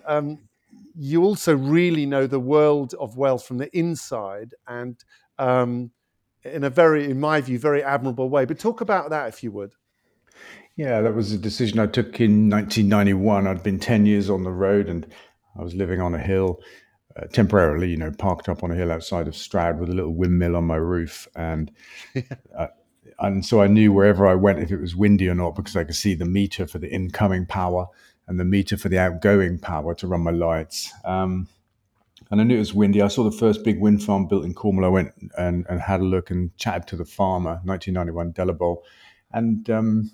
um, 0.06 0.38
you 0.96 1.22
also 1.22 1.54
really 1.54 2.06
know 2.06 2.26
the 2.26 2.40
world 2.40 2.94
of 2.98 3.16
wealth 3.16 3.46
from 3.46 3.58
the 3.58 3.76
inside 3.76 4.54
and 4.66 4.96
um, 5.38 5.90
in 6.44 6.64
a 6.64 6.70
very, 6.70 7.10
in 7.10 7.20
my 7.20 7.40
view, 7.40 7.58
very 7.58 7.82
admirable 7.84 8.30
way. 8.30 8.46
But 8.46 8.58
talk 8.58 8.80
about 8.80 9.10
that 9.10 9.28
if 9.28 9.44
you 9.44 9.52
would. 9.52 9.74
Yeah, 10.76 11.00
that 11.00 11.14
was 11.14 11.32
a 11.32 11.38
decision 11.38 11.78
I 11.78 11.86
took 11.86 12.20
in 12.20 12.50
1991. 12.50 13.46
I'd 13.46 13.62
been 13.62 13.78
10 13.78 14.04
years 14.04 14.28
on 14.28 14.44
the 14.44 14.52
road 14.52 14.88
and 14.88 15.06
I 15.58 15.62
was 15.62 15.74
living 15.74 16.02
on 16.02 16.14
a 16.14 16.18
hill 16.18 16.60
uh, 17.16 17.26
temporarily, 17.28 17.88
you 17.88 17.96
know, 17.96 18.12
parked 18.12 18.48
up 18.48 18.62
on 18.62 18.70
a 18.70 18.74
hill 18.74 18.92
outside 18.92 19.26
of 19.26 19.34
Stroud 19.34 19.80
with 19.80 19.88
a 19.88 19.94
little 19.94 20.14
windmill 20.14 20.54
on 20.54 20.64
my 20.64 20.76
roof. 20.76 21.26
And 21.34 21.72
uh, 22.58 22.66
and 23.18 23.46
so 23.46 23.62
I 23.62 23.68
knew 23.68 23.92
wherever 23.92 24.26
I 24.26 24.34
went, 24.34 24.58
if 24.58 24.70
it 24.70 24.80
was 24.80 24.94
windy 24.94 25.28
or 25.30 25.34
not, 25.34 25.54
because 25.54 25.76
I 25.76 25.84
could 25.84 25.94
see 25.94 26.14
the 26.14 26.26
meter 26.26 26.66
for 26.66 26.78
the 26.78 26.92
incoming 26.92 27.46
power 27.46 27.86
and 28.28 28.38
the 28.38 28.44
meter 28.44 28.76
for 28.76 28.90
the 28.90 28.98
outgoing 28.98 29.58
power 29.58 29.94
to 29.94 30.06
run 30.06 30.20
my 30.20 30.32
lights. 30.32 30.92
Um, 31.06 31.48
and 32.30 32.40
I 32.40 32.44
knew 32.44 32.56
it 32.56 32.58
was 32.58 32.74
windy. 32.74 33.00
I 33.00 33.08
saw 33.08 33.24
the 33.24 33.30
first 33.30 33.64
big 33.64 33.80
wind 33.80 34.02
farm 34.02 34.26
built 34.26 34.44
in 34.44 34.52
Cornwall. 34.52 34.84
I 34.84 34.88
went 34.88 35.12
and, 35.38 35.64
and 35.70 35.80
had 35.80 36.00
a 36.00 36.04
look 36.04 36.30
and 36.30 36.54
chatted 36.58 36.88
to 36.88 36.96
the 36.96 37.04
farmer, 37.06 37.60
1991, 37.64 38.32
Delabole. 38.32 38.82
And 39.32 39.70
um, 39.70 40.10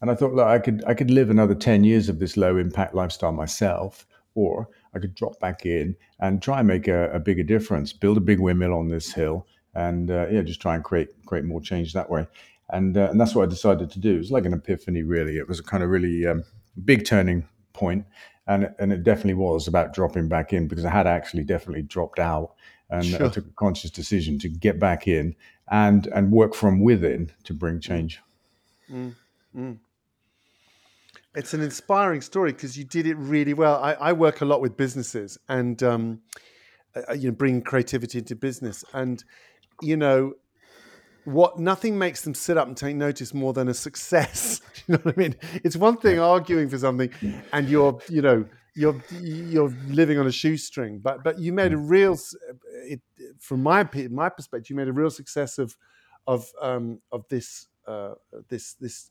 and 0.00 0.10
I 0.10 0.14
thought, 0.14 0.34
look, 0.34 0.46
I 0.46 0.58
could 0.58 0.82
I 0.86 0.94
could 0.94 1.10
live 1.10 1.30
another 1.30 1.54
ten 1.54 1.84
years 1.84 2.08
of 2.08 2.18
this 2.18 2.36
low 2.36 2.56
impact 2.56 2.94
lifestyle 2.94 3.32
myself, 3.32 4.06
or 4.34 4.68
I 4.94 4.98
could 4.98 5.14
drop 5.14 5.38
back 5.40 5.66
in 5.66 5.96
and 6.20 6.42
try 6.42 6.60
and 6.60 6.68
make 6.68 6.88
a, 6.88 7.10
a 7.12 7.20
bigger 7.20 7.42
difference, 7.42 7.92
build 7.92 8.16
a 8.16 8.20
big 8.20 8.40
windmill 8.40 8.74
on 8.74 8.88
this 8.88 9.12
hill, 9.12 9.46
and 9.74 10.10
uh, 10.10 10.26
yeah, 10.30 10.42
just 10.42 10.60
try 10.60 10.74
and 10.74 10.84
create 10.84 11.08
create 11.26 11.44
more 11.44 11.60
change 11.60 11.92
that 11.92 12.08
way. 12.08 12.26
And 12.70 12.96
uh, 12.96 13.08
and 13.10 13.20
that's 13.20 13.34
what 13.34 13.44
I 13.44 13.46
decided 13.46 13.90
to 13.90 13.98
do. 13.98 14.14
It 14.14 14.18
was 14.18 14.32
like 14.32 14.46
an 14.46 14.54
epiphany, 14.54 15.02
really. 15.02 15.36
It 15.36 15.48
was 15.48 15.60
a 15.60 15.64
kind 15.64 15.82
of 15.82 15.90
really 15.90 16.26
um, 16.26 16.44
big 16.84 17.04
turning 17.04 17.46
point, 17.74 18.06
and 18.46 18.72
and 18.78 18.92
it 18.92 19.02
definitely 19.02 19.34
was 19.34 19.68
about 19.68 19.92
dropping 19.92 20.28
back 20.28 20.52
in 20.54 20.66
because 20.66 20.84
I 20.86 20.90
had 20.90 21.06
actually 21.06 21.44
definitely 21.44 21.82
dropped 21.82 22.18
out, 22.18 22.54
and 22.88 23.04
sure. 23.04 23.26
I 23.26 23.28
took 23.28 23.46
a 23.46 23.50
conscious 23.50 23.90
decision 23.90 24.38
to 24.38 24.48
get 24.48 24.78
back 24.78 25.06
in 25.06 25.36
and 25.70 26.06
and 26.06 26.32
work 26.32 26.54
from 26.54 26.80
within 26.80 27.32
to 27.44 27.52
bring 27.52 27.80
change. 27.80 28.18
Mm. 28.90 29.14
Mm 29.54 29.78
it's 31.34 31.54
an 31.54 31.60
inspiring 31.60 32.20
story 32.20 32.52
because 32.52 32.76
you 32.76 32.84
did 32.84 33.06
it 33.06 33.14
really 33.14 33.54
well. 33.54 33.82
I, 33.82 33.92
I 33.94 34.12
work 34.12 34.40
a 34.40 34.44
lot 34.44 34.60
with 34.60 34.76
businesses 34.76 35.38
and 35.48 35.82
um, 35.82 36.20
uh, 36.94 37.12
you 37.12 37.30
know 37.30 37.34
bring 37.34 37.62
creativity 37.62 38.18
into 38.18 38.34
business, 38.34 38.84
and 38.92 39.22
you 39.80 39.96
know 39.96 40.34
what 41.24 41.58
nothing 41.58 41.98
makes 41.98 42.22
them 42.22 42.34
sit 42.34 42.56
up 42.56 42.66
and 42.66 42.76
take 42.76 42.96
notice 42.96 43.32
more 43.32 43.52
than 43.52 43.68
a 43.68 43.74
success. 43.74 44.60
you 44.86 44.94
know 44.94 45.00
what 45.02 45.14
I 45.16 45.20
mean? 45.20 45.36
It's 45.64 45.76
one 45.76 45.98
thing 45.98 46.18
arguing 46.18 46.68
for 46.68 46.78
something, 46.78 47.10
and 47.52 47.68
you're 47.68 48.00
you 48.08 48.22
know 48.22 48.44
you're 48.74 49.00
you're 49.20 49.74
living 49.88 50.18
on 50.18 50.26
a 50.26 50.32
shoestring, 50.32 50.98
but 50.98 51.22
but 51.22 51.38
you 51.38 51.52
made 51.52 51.72
a 51.72 51.78
real 51.78 52.18
it, 52.86 53.00
from 53.38 53.62
my 53.62 53.88
my 54.10 54.28
perspective, 54.28 54.70
you 54.70 54.76
made 54.76 54.88
a 54.88 54.92
real 54.92 55.10
success 55.10 55.58
of 55.58 55.76
of 56.26 56.50
um, 56.60 57.00
of 57.12 57.24
this 57.28 57.68
uh, 57.86 58.14
this 58.48 58.74
this 58.74 59.10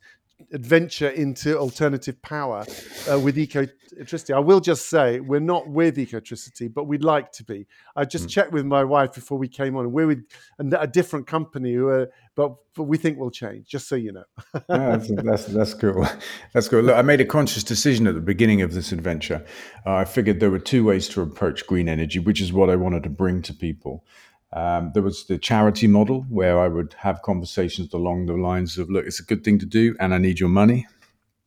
adventure 0.51 1.09
into 1.09 1.57
alternative 1.57 2.21
power 2.21 2.65
uh, 3.11 3.19
with 3.19 3.35
ecotricity. 3.35 4.33
I 4.33 4.39
will 4.39 4.59
just 4.59 4.89
say 4.89 5.19
we're 5.19 5.39
not 5.39 5.67
with 5.67 5.97
ecotricity, 5.97 6.73
but 6.73 6.85
we'd 6.85 7.03
like 7.03 7.31
to 7.33 7.43
be. 7.43 7.67
I 7.95 8.05
just 8.05 8.25
mm. 8.25 8.29
checked 8.29 8.51
with 8.51 8.65
my 8.65 8.83
wife 8.83 9.13
before 9.13 9.37
we 9.37 9.47
came 9.47 9.75
on, 9.75 9.85
and 9.85 9.93
we're 9.93 10.07
with 10.07 10.25
a, 10.59 10.87
different 10.87 11.27
company, 11.27 11.73
who 11.73 11.87
are, 11.89 12.09
but, 12.35 12.55
but 12.75 12.83
we 12.83 12.97
think 12.97 13.19
we'll 13.19 13.31
change. 13.31 13.67
Just 13.67 13.87
so 13.87 13.95
you 13.95 14.11
know. 14.11 14.23
yeah, 14.69 14.97
that's, 14.97 15.09
that's, 15.09 15.45
that's 15.45 15.73
cool. 15.73 16.07
That's 16.53 16.67
cool. 16.67 16.81
Look, 16.81 16.95
I 16.95 17.01
made 17.01 17.21
a 17.21 17.25
conscious 17.25 17.63
decision 17.63 18.07
at 18.07 18.15
the 18.15 18.21
beginning 18.21 18.61
of 18.61 18.73
this 18.73 18.91
adventure. 18.91 19.45
Uh, 19.85 19.95
I 19.95 20.05
figured 20.05 20.39
there 20.39 20.51
were 20.51 20.59
two 20.59 20.83
ways 20.83 21.07
to 21.09 21.21
approach 21.21 21.67
green 21.67 21.87
energy, 21.87 22.19
which 22.19 22.41
is 22.41 22.51
what 22.53 22.69
I 22.69 22.75
wanted 22.75 23.03
to 23.03 23.09
bring 23.09 23.41
to 23.43 23.53
people. 23.53 24.03
Um, 24.51 24.91
there 24.93 25.03
was 25.03 25.25
the 25.25 25.37
charity 25.37 25.87
model 25.87 26.25
where 26.29 26.59
I 26.59 26.67
would 26.67 26.95
have 26.99 27.21
conversations 27.21 27.93
along 27.93 28.25
the 28.25 28.33
lines 28.33 28.77
of, 28.77 28.89
look, 28.89 29.05
it's 29.05 29.19
a 29.19 29.23
good 29.23 29.43
thing 29.43 29.59
to 29.59 29.65
do 29.65 29.95
and 29.99 30.13
I 30.13 30.17
need 30.17 30.39
your 30.39 30.49
money. 30.49 30.87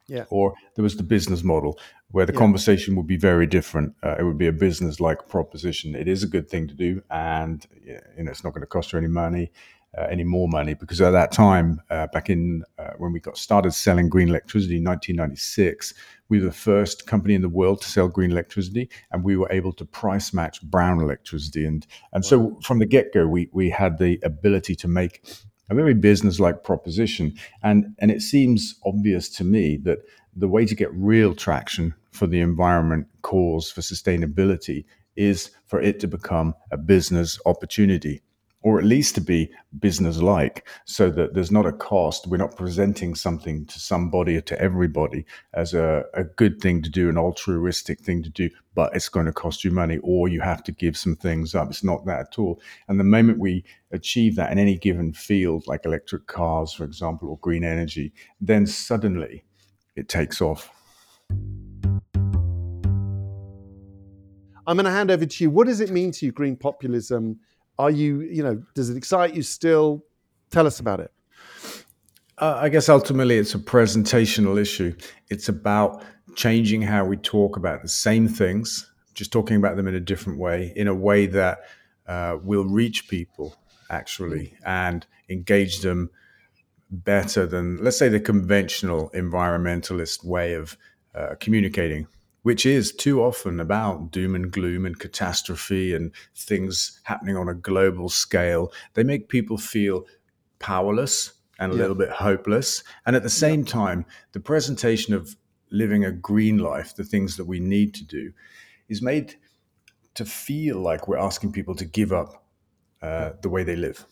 Yeah. 0.07 0.25
Or 0.31 0.55
there 0.75 0.83
was 0.83 0.97
the 0.97 1.03
business 1.03 1.43
model 1.43 1.79
where 2.11 2.27
the 2.27 2.33
yeah. 2.33 2.39
conversation 2.39 2.95
would 2.97 3.07
be 3.07 3.17
very 3.17 3.47
different. 3.47 3.95
Uh, 4.03 4.17
it 4.19 4.25
would 4.25 4.39
be 4.39 4.47
a 4.47 4.53
business 4.53 5.01
like 5.01 5.29
proposition. 5.29 5.95
It 5.95 6.07
is 6.07 6.23
a 6.23 6.29
good 6.29 6.49
thing 6.49 6.69
to 6.69 6.75
do 6.75 7.03
and 7.11 7.67
you 7.85 7.95
know, 8.19 8.31
it's 8.31 8.45
not 8.45 8.53
going 8.53 8.63
to 8.63 8.67
cost 8.67 8.93
you 8.93 8.99
any 8.99 9.09
money 9.09 9.51
uh, 9.97 10.07
any 10.11 10.25
more 10.25 10.49
money 10.49 10.75
because 10.75 11.01
at 11.01 11.11
that 11.11 11.33
time, 11.33 11.81
uh, 11.91 12.07
back 12.09 12.31
in 12.31 12.65
uh, 12.79 12.93
when 12.97 13.13
we 13.13 13.21
got 13.21 13.37
started 13.37 13.73
selling 13.73 14.09
green 14.09 14.29
electricity 14.29 14.79
in 14.79 14.85
1996, 14.85 15.93
we 16.29 16.39
were 16.39 16.47
the 16.47 16.53
first 16.53 17.07
company 17.07 17.35
in 17.35 17.43
the 17.43 17.49
world 17.49 17.83
to 17.83 17.89
sell 17.89 18.09
green 18.09 18.31
electricity, 18.31 18.89
and 19.11 19.23
we 19.23 19.37
were 19.37 19.51
able 19.51 19.73
to 19.73 19.85
price 19.85 20.33
match 20.33 20.63
brown 20.63 21.01
electricity. 21.01 21.67
And 21.67 21.87
and 22.13 22.25
wow. 22.25 22.29
so 22.29 22.59
from 22.63 22.79
the 22.79 22.87
get 22.87 23.13
go, 23.13 23.27
we 23.27 23.51
we 23.53 23.69
had 23.69 23.99
the 23.99 24.19
ability 24.23 24.75
to 24.77 24.89
make 24.89 25.25
a 25.69 25.75
very 25.75 25.95
business 25.95 26.41
like 26.41 26.65
proposition. 26.65 27.35
And 27.63 27.95
and 27.99 28.11
it 28.11 28.23
seems 28.23 28.77
obvious 28.87 29.29
to 29.31 29.45
me 29.45 29.77
that 29.85 29.99
the 30.35 30.49
way 30.49 30.65
to 30.65 30.75
get 30.75 30.93
real 30.95 31.35
traction 31.35 31.95
for 32.13 32.27
the 32.27 32.41
environment 32.41 33.09
cause 33.21 33.71
for 33.71 33.83
sustainability 33.83 34.85
is 35.17 35.51
for 35.67 35.81
it 35.83 36.01
to 36.01 36.09
become 36.09 36.55
a 36.71 36.79
business 36.79 37.39
opportunity 37.45 38.23
or 38.63 38.79
at 38.79 38.85
least 38.85 39.15
to 39.17 39.21
be 39.21 39.51
business 39.81 40.19
like 40.19 40.67
so 40.85 41.11
that 41.11 41.35
there's 41.35 41.51
not 41.51 41.67
a 41.67 41.73
cost. 41.73 42.27
We're 42.27 42.37
not 42.37 42.57
presenting 42.57 43.15
something 43.15 43.67
to 43.67 43.81
somebody 43.81 44.37
or 44.37 44.41
to 44.43 44.61
everybody 44.61 45.27
as 45.55 45.75
a, 45.75 46.05
a 46.15 46.25
good 46.25 46.61
thing 46.61 46.83
to 46.83 46.91
do, 46.91 47.09
an 47.09 47.19
altruistic 47.19 48.01
thing 48.01 48.23
to 48.23 48.31
do, 48.31 48.49
but 48.75 48.95
it's 48.95 49.09
going 49.09 49.27
to 49.27 49.33
cost 49.33 49.65
you 49.65 49.71
money 49.71 49.99
or 50.03 50.29
you 50.29 50.41
have 50.41 50.63
to 50.65 50.73
give 50.73 50.97
some 50.97 51.17
things 51.17 51.55
up. 51.55 51.71
It's 51.71 51.85
not 51.85 52.07
that 52.07 52.21
at 52.21 52.39
all. 52.39 52.61
And 52.89 53.01
the 53.01 53.05
moment 53.05 53.39
we 53.39 53.65
achieve 53.91 54.37
that 54.37 54.53
in 54.53 54.59
any 54.59 54.79
given 54.79 55.13
field, 55.13 55.67
like 55.67 55.85
electric 55.85 56.27
cars, 56.27 56.73
for 56.73 56.85
example, 56.85 57.29
or 57.29 57.39
green 57.39 57.65
energy, 57.65 58.13
then 58.41 58.67
suddenly 58.67 59.45
it 59.97 60.09
takes 60.09 60.41
off. 60.41 60.71
I'm 64.65 64.77
going 64.77 64.85
to 64.85 64.93
hand 64.93 65.11
over 65.11 65.27
to 65.27 65.45
you. 65.45 65.51
What 65.51 65.67
does 65.67 65.81
it 65.81 65.91
mean 65.91 66.13
to 66.13 66.27
you, 66.27 66.33
green 66.33 66.57
populism? 66.57 67.41
Are 67.83 67.91
you, 67.91 68.21
you 68.21 68.45
know, 68.45 68.63
does 68.77 68.91
it 68.91 68.97
excite 68.97 69.35
you 69.35 69.43
still? 69.43 70.05
Tell 70.51 70.69
us 70.69 70.79
about 70.79 71.01
it. 71.01 71.11
Uh, 72.39 72.61
I 72.63 72.69
guess 72.69 72.89
ultimately 72.89 73.39
it's 73.39 73.57
a 73.57 73.59
presentational 73.59 74.57
issue. 74.57 74.95
It's 75.31 75.49
about 75.49 76.05
changing 76.37 76.83
how 76.83 77.05
we 77.05 77.17
talk 77.17 77.57
about 77.57 77.83
the 77.83 77.89
same 77.89 78.29
things, 78.29 78.89
just 79.15 79.33
talking 79.33 79.57
about 79.57 79.75
them 79.75 79.89
in 79.89 79.97
a 79.97 80.01
different 80.01 80.39
way, 80.39 80.73
in 80.77 80.87
a 80.87 80.95
way 80.95 81.27
that 81.27 81.63
uh, 82.07 82.37
will 82.41 82.67
reach 82.67 83.09
people 83.09 83.57
actually 83.91 84.55
and 84.65 85.05
engage 85.29 85.81
them 85.81 86.09
better 86.89 87.47
than, 87.47 87.83
let's 87.83 87.99
say, 87.99 88.09
the 88.09 88.21
conventional 88.21 89.11
environmentalist 89.11 90.25
way 90.25 90.55
of 90.55 90.77
uh, 91.17 91.35
communicating 91.41 92.07
which 92.43 92.67
is 92.67 92.93
too 92.93 93.23
often 93.23 93.61
about 93.61 94.11
doom 94.11 94.35
and 94.35 94.51
gloom 94.51 94.85
and 94.85 94.99
catastrophe 94.99 95.95
and 95.95 96.13
things 96.37 97.01
happening 97.05 97.37
on 97.37 97.49
a 97.49 97.55
global 97.55 98.09
scale. 98.09 98.73
They 98.95 99.05
make 99.05 99.29
people 99.29 99.59
feel 99.59 100.07
powerless 100.59 101.33
and 101.59 101.73
a 101.73 101.75
yeah. 101.75 101.81
little 101.81 101.97
bit 101.97 102.11
hopeless. 102.11 102.83
And 103.07 103.15
at 103.15 103.23
the 103.23 103.31
same 103.31 103.61
yeah. 103.61 103.73
time, 103.73 104.07
the 104.33 104.41
presentation 104.41 105.15
of 105.15 105.37
living 105.71 106.05
a 106.05 106.13
green 106.13 106.59
life, 106.59 106.95
the 106.95 107.05
things 107.05 107.37
that 107.37 107.47
we 107.47 107.61
need 107.61 107.95
to 107.95 108.05
do, 108.05 108.33
is 108.89 109.01
made 109.01 109.37
to 110.15 110.25
feel 110.25 110.79
like 110.79 111.09
we're 111.09 111.19
asking 111.19 111.53
people 111.53 111.75
to 111.77 111.85
give 111.85 112.13
up 112.13 112.45
uh, 113.01 113.31
the 113.41 113.49
way 113.49 113.65
they 113.65 113.77
live 113.77 114.07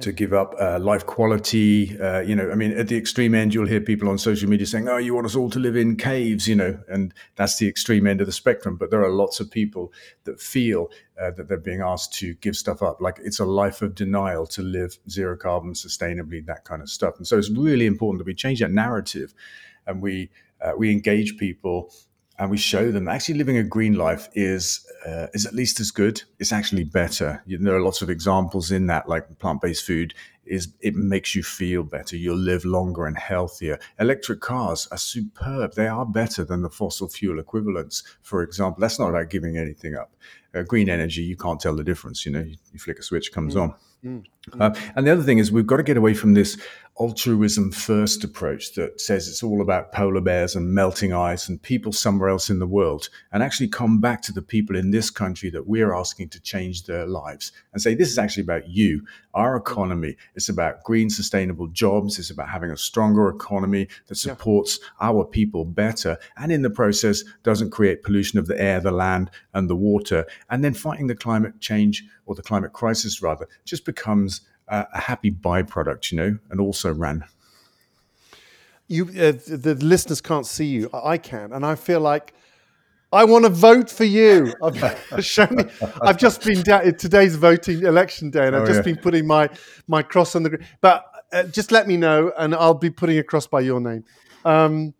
to 0.00 0.12
give 0.12 0.32
up 0.32 0.54
uh, 0.60 0.78
life 0.78 1.06
quality. 1.06 1.98
Uh, 1.98 2.20
you 2.20 2.34
know, 2.34 2.50
I 2.50 2.54
mean, 2.54 2.72
at 2.72 2.88
the 2.88 2.96
extreme 2.96 3.34
end, 3.34 3.54
you'll 3.54 3.66
hear 3.68 3.80
people 3.80 4.08
on 4.08 4.18
social 4.18 4.48
media 4.48 4.66
saying, 4.66 4.88
"Oh, 4.88 4.96
you 4.98 5.14
want 5.14 5.26
us 5.26 5.36
all 5.36 5.50
to 5.50 5.58
live 5.58 5.76
in 5.76 5.96
caves," 5.96 6.46
you 6.48 6.54
know, 6.54 6.78
and 6.88 7.12
that's 7.36 7.58
the 7.58 7.68
extreme 7.68 8.06
end 8.06 8.20
of 8.20 8.26
the 8.26 8.32
spectrum. 8.32 8.76
But 8.76 8.90
there 8.90 9.02
are 9.02 9.10
lots 9.10 9.40
of 9.40 9.50
people 9.50 9.92
that 10.24 10.40
feel 10.40 10.90
uh, 11.20 11.30
that 11.32 11.48
they're 11.48 11.58
being 11.58 11.80
asked 11.80 12.12
to 12.14 12.34
give 12.34 12.56
stuff 12.56 12.82
up, 12.82 13.00
like 13.00 13.18
it's 13.22 13.40
a 13.40 13.44
life 13.44 13.82
of 13.82 13.94
denial 13.94 14.46
to 14.48 14.62
live 14.62 14.98
zero 15.08 15.36
carbon 15.36 15.72
sustainably, 15.72 16.44
that 16.46 16.64
kind 16.64 16.82
of 16.82 16.90
stuff. 16.90 17.16
And 17.18 17.26
so 17.26 17.38
it's 17.38 17.50
really 17.50 17.86
important 17.86 18.18
that 18.18 18.26
we 18.26 18.34
change 18.34 18.60
that 18.60 18.72
narrative, 18.72 19.34
and 19.86 20.02
we 20.02 20.30
uh, 20.60 20.72
we 20.76 20.90
engage 20.90 21.36
people 21.36 21.92
and 22.38 22.50
we 22.50 22.56
show 22.56 22.90
them 22.90 23.08
actually 23.08 23.36
living 23.36 23.56
a 23.56 23.62
green 23.62 23.94
life 23.94 24.28
is 24.34 24.84
uh, 25.06 25.28
is 25.34 25.46
at 25.46 25.54
least 25.54 25.80
as 25.80 25.90
good. 25.90 26.22
It's 26.38 26.52
actually 26.52 26.84
better. 26.84 27.42
You 27.46 27.58
know, 27.58 27.70
there 27.70 27.76
are 27.76 27.82
lots 27.82 28.02
of 28.02 28.10
examples 28.10 28.70
in 28.70 28.86
that, 28.88 29.08
like 29.08 29.38
plant 29.38 29.60
based 29.60 29.84
food 29.84 30.14
is 30.46 30.68
it 30.80 30.94
makes 30.94 31.34
you 31.34 31.42
feel 31.42 31.82
better. 31.82 32.16
You'll 32.16 32.36
live 32.36 32.64
longer 32.64 33.06
and 33.06 33.16
healthier. 33.16 33.78
Electric 33.98 34.40
cars 34.40 34.86
are 34.90 34.98
superb. 34.98 35.74
They 35.74 35.88
are 35.88 36.04
better 36.06 36.44
than 36.44 36.62
the 36.62 36.70
fossil 36.70 37.08
fuel 37.08 37.38
equivalents. 37.38 38.02
For 38.22 38.42
example, 38.42 38.80
that's 38.80 38.98
not 38.98 39.08
about 39.08 39.30
giving 39.30 39.56
anything 39.56 39.96
up. 39.96 40.12
Uh, 40.54 40.62
green 40.62 40.88
energy, 40.88 41.22
you 41.22 41.36
can't 41.36 41.60
tell 41.60 41.74
the 41.74 41.84
difference. 41.84 42.24
You 42.24 42.32
know, 42.32 42.40
you, 42.40 42.56
you 42.72 42.78
flick 42.78 42.98
a 42.98 43.02
switch, 43.02 43.32
comes 43.32 43.54
mm. 43.54 43.62
on. 43.62 43.74
Mm. 44.04 44.24
Uh, 44.60 44.74
and 44.94 45.06
the 45.06 45.12
other 45.12 45.22
thing 45.22 45.38
is, 45.38 45.50
we've 45.50 45.66
got 45.66 45.78
to 45.78 45.82
get 45.82 45.96
away 45.96 46.14
from 46.14 46.34
this 46.34 46.60
altruism 47.00 47.72
first 47.72 48.22
approach 48.22 48.74
that 48.74 49.00
says 49.00 49.26
it's 49.26 49.42
all 49.42 49.60
about 49.60 49.90
polar 49.90 50.20
bears 50.20 50.54
and 50.54 50.72
melting 50.72 51.12
ice 51.12 51.48
and 51.48 51.60
people 51.60 51.92
somewhere 51.92 52.28
else 52.28 52.50
in 52.50 52.60
the 52.60 52.66
world, 52.66 53.08
and 53.32 53.42
actually 53.42 53.66
come 53.66 54.00
back 54.00 54.22
to 54.22 54.32
the 54.32 54.42
people 54.42 54.76
in 54.76 54.90
this 54.90 55.10
country 55.10 55.50
that 55.50 55.66
we're 55.66 55.92
asking 55.92 56.28
to 56.28 56.40
change 56.40 56.84
their 56.84 57.06
lives 57.06 57.50
and 57.72 57.82
say, 57.82 57.94
this 57.94 58.10
is 58.10 58.18
actually 58.18 58.44
about 58.44 58.68
you, 58.68 59.04
our 59.34 59.56
economy. 59.56 60.16
It's 60.36 60.48
about 60.48 60.84
green, 60.84 61.10
sustainable 61.10 61.66
jobs. 61.68 62.18
It's 62.18 62.30
about 62.30 62.48
having 62.48 62.70
a 62.70 62.76
stronger 62.76 63.28
economy 63.28 63.88
that 64.06 64.14
supports 64.14 64.78
yeah. 64.80 65.08
our 65.08 65.24
people 65.24 65.64
better 65.64 66.16
and 66.36 66.52
in 66.52 66.62
the 66.62 66.70
process 66.70 67.24
doesn't 67.42 67.70
create 67.70 68.04
pollution 68.04 68.38
of 68.38 68.46
the 68.46 68.60
air, 68.60 68.80
the 68.80 68.92
land, 68.92 69.30
and 69.52 69.68
the 69.68 69.76
water. 69.76 70.26
And 70.48 70.62
then 70.62 70.74
fighting 70.74 71.08
the 71.08 71.16
climate 71.16 71.60
change 71.60 72.04
or 72.26 72.34
the 72.34 72.42
climate 72.42 72.72
crisis, 72.72 73.20
rather, 73.20 73.48
just 73.64 73.84
becomes 73.84 74.42
a, 74.68 74.86
a 74.92 75.00
happy 75.00 75.30
byproduct, 75.30 76.10
you 76.10 76.16
know, 76.16 76.38
and 76.50 76.60
also 76.60 76.92
ran. 76.92 77.24
You, 78.86 79.04
uh, 79.06 79.32
the 79.46 79.78
listeners 79.80 80.20
can't 80.20 80.46
see 80.46 80.66
you. 80.66 80.90
I 80.92 81.16
can, 81.16 81.52
and 81.52 81.64
I 81.64 81.74
feel 81.74 82.00
like 82.00 82.34
I 83.14 83.24
want 83.24 83.44
to 83.44 83.50
vote 83.50 83.88
for 83.88 84.04
you. 84.04 84.52
I've, 84.62 85.24
show 85.24 85.46
me, 85.50 85.64
I've 86.02 86.18
just 86.18 86.44
been 86.44 86.62
down 86.62 86.94
today's 86.96 87.36
voting 87.36 87.84
election 87.84 88.30
day, 88.30 88.46
and 88.46 88.56
I've 88.56 88.62
oh, 88.62 88.66
just 88.66 88.78
yeah. 88.78 88.92
been 88.92 88.96
putting 88.96 89.26
my 89.26 89.48
my 89.86 90.02
cross 90.02 90.34
on 90.34 90.42
the. 90.42 90.58
But 90.80 91.04
uh, 91.32 91.44
just 91.44 91.72
let 91.72 91.86
me 91.86 91.96
know, 91.96 92.32
and 92.36 92.54
I'll 92.54 92.74
be 92.74 92.90
putting 92.90 93.18
a 93.18 93.22
cross 93.22 93.46
by 93.46 93.60
your 93.60 93.80
name. 93.80 94.04
Um, 94.44 94.94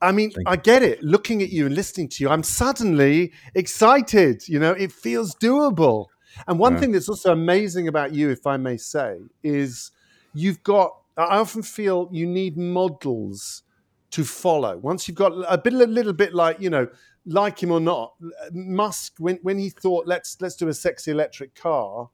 I 0.00 0.12
mean, 0.12 0.32
I 0.46 0.56
get 0.56 0.82
it. 0.82 1.02
Looking 1.02 1.42
at 1.42 1.50
you 1.50 1.66
and 1.66 1.74
listening 1.74 2.08
to 2.08 2.24
you, 2.24 2.30
I'm 2.30 2.42
suddenly 2.42 3.32
excited. 3.54 4.48
You 4.48 4.60
know, 4.60 4.72
it 4.72 4.90
feels 4.90 5.34
doable. 5.34 6.06
And 6.46 6.58
one 6.58 6.74
yeah. 6.74 6.80
thing 6.80 6.92
that's 6.92 7.08
also 7.08 7.32
amazing 7.32 7.88
about 7.88 8.12
you, 8.12 8.30
if 8.30 8.46
I 8.46 8.56
may 8.56 8.76
say, 8.76 9.18
is 9.42 9.90
you've 10.34 10.62
got. 10.62 10.94
I 11.16 11.38
often 11.38 11.64
feel 11.64 12.08
you 12.12 12.26
need 12.26 12.56
models 12.56 13.64
to 14.10 14.24
follow. 14.24 14.78
Once 14.78 15.08
you've 15.08 15.16
got 15.16 15.32
a 15.48 15.58
bit, 15.58 15.72
a 15.72 15.76
little 15.76 16.12
bit 16.12 16.34
like 16.34 16.60
you 16.60 16.70
know, 16.70 16.88
like 17.26 17.62
him 17.62 17.70
or 17.70 17.80
not, 17.80 18.14
Musk 18.52 19.14
when 19.18 19.38
when 19.42 19.58
he 19.58 19.70
thought 19.70 20.06
let's 20.06 20.40
let's 20.40 20.56
do 20.56 20.68
a 20.68 20.74
sexy 20.74 21.10
electric 21.10 21.54
car, 21.54 22.08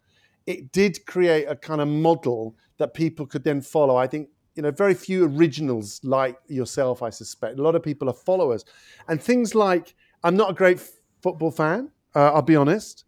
it 0.47 0.73
did 0.73 1.05
create 1.07 1.45
a 1.45 1.57
kind 1.57 1.81
of 1.81 1.89
model 1.89 2.57
that 2.79 2.95
people 2.95 3.27
could 3.27 3.45
then 3.45 3.61
follow. 3.61 3.97
I 3.97 4.07
think 4.07 4.29
you 4.55 4.63
know 4.63 4.71
very 4.71 4.95
few 4.95 5.25
originals 5.27 6.01
like 6.03 6.37
yourself. 6.49 7.03
I 7.03 7.11
suspect 7.11 7.59
a 7.59 7.63
lot 7.63 7.75
of 7.75 7.83
people 7.83 8.09
are 8.09 8.15
followers, 8.15 8.65
and 9.09 9.23
things 9.23 9.55
like 9.55 9.95
I'm 10.23 10.37
not 10.37 10.51
a 10.51 10.55
great 10.55 10.81
football 11.23 11.51
fan. 11.51 11.91
Uh, 12.15 12.33
I'll 12.33 12.43
be 12.43 12.57
honest. 12.57 13.05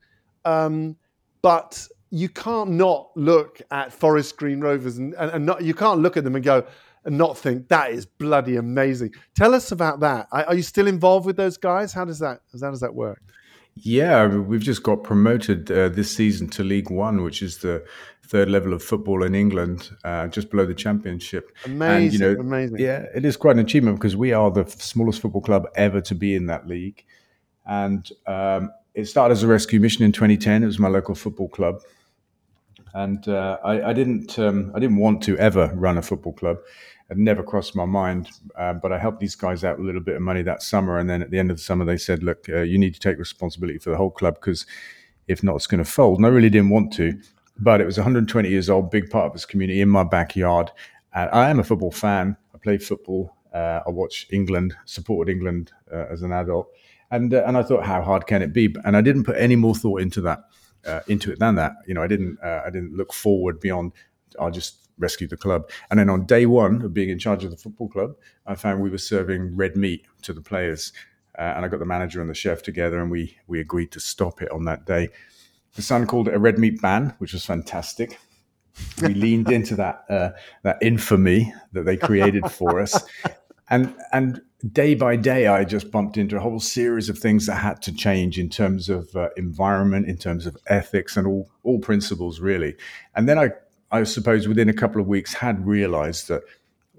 Um, 0.47 0.97
but 1.43 1.87
you 2.11 2.29
can't 2.29 2.71
not 2.71 3.11
look 3.17 3.61
at 3.71 3.93
Forest 3.93 4.37
Green 4.37 4.61
Rovers 4.61 4.97
and, 4.97 5.13
and, 5.15 5.31
and 5.33 5.45
not, 5.45 5.63
you 5.63 5.75
can't 5.75 6.01
look 6.01 6.17
at 6.17 6.25
them 6.25 6.35
and 6.37 6.45
go 6.45 6.65
and 7.05 7.19
not 7.19 7.37
think 7.37 7.69
that 7.69 7.91
is 7.91 8.07
bloody 8.07 8.57
amazing. 8.57 9.13
Tell 9.35 9.55
us 9.55 9.73
about 9.73 10.01
that. 10.01 10.29
Are, 10.33 10.45
are 10.45 10.55
you 10.55 10.63
still 10.63 10.87
involved 10.87 11.27
with 11.27 11.37
those 11.37 11.57
guys? 11.57 11.93
How 11.93 12.05
does 12.05 12.19
that 12.21 12.41
how 12.61 12.71
does 12.71 12.81
that 12.81 12.95
work? 12.95 13.21
Yeah, 13.75 14.27
we've 14.27 14.63
just 14.63 14.83
got 14.83 15.03
promoted 15.05 15.71
uh, 15.71 15.91
this 15.91 16.11
season 16.11 16.49
to 16.51 16.65
League 16.65 16.91
One, 16.91 17.23
which 17.23 17.43
is 17.43 17.59
the 17.59 17.85
third 18.27 18.49
level 18.49 18.73
of 18.73 18.83
football 18.83 19.23
in 19.23 19.35
England, 19.35 19.91
uh, 20.03 20.29
just 20.29 20.51
below 20.51 20.65
the 20.65 20.75
Championship. 20.75 21.55
Amazing, 21.67 22.05
and, 22.05 22.13
you 22.13 22.19
know, 22.19 22.41
amazing. 22.41 22.79
Yeah, 22.79 23.05
it 23.15 23.25
is 23.25 23.37
quite 23.37 23.57
an 23.57 23.61
achievement 23.61 23.99
because 23.99 24.17
we 24.17 24.33
are 24.33 24.51
the 24.51 24.65
smallest 24.67 25.21
football 25.21 25.43
club 25.43 25.67
ever 25.75 26.01
to 26.01 26.15
be 26.15 26.35
in 26.35 26.47
that 26.47 26.67
league, 26.67 27.05
and 27.67 28.11
um, 28.27 28.71
it 28.97 29.07
started 29.07 29.33
as 29.33 29.43
a 29.43 29.47
rescue 29.47 29.79
mission 29.79 30.05
in 30.05 30.11
2010. 30.11 30.63
It 30.63 30.67
was 30.67 30.79
my 30.79 30.89
local 30.89 31.15
football 31.15 31.49
club, 31.49 31.83
and 32.95 33.29
uh, 33.29 33.59
I, 33.63 33.91
I, 33.91 33.93
didn't 33.93 34.39
um, 34.39 34.73
I 34.75 34.81
didn't 34.81 34.97
want 34.97 35.23
to 35.25 35.37
ever 35.37 35.71
run 35.75 35.99
a 35.99 36.03
football 36.03 36.33
club. 36.33 36.57
It 37.11 37.19
never 37.19 37.43
crossed 37.43 37.77
my 37.77 37.85
mind, 37.85 38.31
uh, 38.59 38.73
but 38.73 38.93
I 38.93 38.99
helped 38.99 39.21
these 39.21 39.37
guys 39.37 39.63
out 39.63 39.77
with 39.77 39.85
a 39.85 39.87
little 39.87 40.01
bit 40.01 40.17
of 40.17 40.23
money 40.23 40.43
that 40.43 40.63
summer, 40.63 40.99
and 40.99 41.09
then 41.09 41.23
at 41.23 41.31
the 41.31 41.39
end 41.39 41.51
of 41.51 41.59
the 41.59 41.63
summer, 41.63 41.85
they 41.85 41.99
said, 41.99 42.23
"Look, 42.23 42.49
uh, 42.49 42.63
you 42.63 42.79
need 42.79 42.95
to 42.95 43.01
take 43.01 43.19
responsibility 43.19 43.79
for 43.79 43.91
the 43.91 43.99
whole 43.99 44.11
club 44.11 44.37
because 44.37 44.67
if 45.29 45.43
not, 45.45 45.57
it's 45.57 45.67
going 45.67 45.85
to 45.85 45.91
fold." 45.91 46.19
And 46.19 46.27
I 46.27 46.31
really 46.31 46.51
didn't 46.51 46.71
want 46.71 46.91
to, 46.95 47.21
but 47.59 47.83
it 47.83 47.85
was 47.85 47.99
120 47.99 48.49
years 48.49 48.71
old, 48.71 48.91
big 48.91 49.11
part 49.11 49.27
of 49.27 49.33
this 49.35 49.45
community 49.45 49.83
in 49.83 49.91
my 49.91 50.05
backyard. 50.05 50.73
And 51.15 51.29
I 51.33 51.51
am 51.51 51.61
a 51.61 51.65
football 51.65 51.93
fan. 51.93 52.37
I 52.55 52.59
play 52.59 52.79
football. 52.79 53.37
Uh, 53.53 53.81
I 53.87 53.91
watch 53.91 54.27
England, 54.33 54.75
supported 54.87 55.31
England 55.31 55.73
uh, 55.93 56.07
as 56.11 56.23
an 56.23 56.33
adult 56.33 56.69
and 57.11 57.33
uh, 57.33 57.45
and 57.47 57.57
I 57.57 57.63
thought, 57.63 57.85
how 57.85 58.03
hard 58.03 58.27
can 58.27 58.43
it 58.43 58.53
be? 58.53 58.75
And 58.85 58.97
I 58.97 59.01
didn't 59.01 59.25
put 59.25 59.37
any 59.37 59.57
more 59.57 59.75
thought 59.75 60.01
into 60.01 60.21
that 60.23 60.45
uh, 60.87 61.01
into 61.09 61.33
it 61.33 61.39
than 61.39 61.57
that. 61.57 61.73
You 61.87 61.95
know, 61.95 62.03
I 62.03 62.07
didn't 62.07 62.39
uh, 62.43 62.63
I 62.67 62.71
didn't 62.71 62.97
look 62.97 63.13
forward 63.13 63.61
beyond. 63.61 63.93
I'll 64.39 64.51
just 64.51 64.89
rescue 64.99 65.29
the 65.29 65.37
club. 65.37 65.71
And 65.91 65.99
then 65.99 66.09
on 66.09 66.25
day 66.27 66.47
one 66.47 66.83
of 66.83 66.95
being 66.95 67.11
in 67.11 67.19
charge 67.19 67.45
of 67.45 67.51
the 67.51 67.57
football 67.57 67.89
club, 67.89 68.17
I 68.47 68.55
found 68.55 68.83
we 68.83 68.91
were 68.91 68.99
serving 68.99 69.57
red 69.57 69.77
meat 69.77 70.07
to 70.23 70.33
the 70.33 70.41
players, 70.41 70.93
uh, 71.39 71.43
and 71.43 71.65
I 71.65 71.69
got 71.69 71.81
the 71.81 71.87
manager 71.87 72.21
and 72.21 72.31
the 72.31 72.35
chef 72.35 72.63
together, 72.63 73.01
and 73.01 73.11
we 73.11 73.37
we 73.47 73.61
agreed 73.61 73.93
to 73.93 74.01
stop 74.01 74.43
it 74.43 74.51
on 74.51 74.65
that 74.65 74.87
day. 74.87 75.09
The 75.75 75.83
Sun 75.83 76.07
called 76.07 76.29
it 76.29 76.35
a 76.35 76.39
red 76.39 76.59
meat 76.59 76.81
ban, 76.81 77.15
which 77.19 77.35
was 77.35 77.45
fantastic. 77.45 78.19
We 79.03 79.09
leaned 79.15 79.51
into 79.51 79.77
that 79.77 80.05
uh, 80.09 80.31
that 80.63 80.79
infamy 80.81 81.53
that 81.73 81.85
they 81.85 81.97
created 81.97 82.51
for 82.51 82.81
us, 82.81 83.05
and 83.71 83.95
and 84.13 84.41
day 84.73 84.95
by 84.95 85.17
day, 85.17 85.47
I 85.47 85.65
just 85.65 85.91
bumped 85.91 86.17
into 86.17 86.37
a 86.37 86.41
whole 86.41 86.61
series 86.61 87.09
of 87.09 87.19
things 87.19 87.47
that 87.47 87.57
had 87.57 87.83
to 87.83 87.95
change 87.95 88.39
in 88.39 88.49
terms 88.49 88.89
of 88.89 89.15
uh, 89.15 89.29
environment, 89.37 90.09
in 90.09 90.17
terms 90.17 90.47
of 90.47 90.57
ethics, 90.67 91.17
and 91.17 91.27
all 91.27 91.51
all 91.63 91.79
principles 91.79 92.41
really. 92.41 92.75
And 93.15 93.29
then 93.29 93.39
I, 93.39 93.51
I 93.91 94.05
suppose, 94.05 94.49
within 94.49 94.69
a 94.69 94.75
couple 94.75 95.01
of 95.01 95.07
weeks, 95.07 95.35
had 95.35 95.67
realised 95.67 96.29
that 96.29 96.43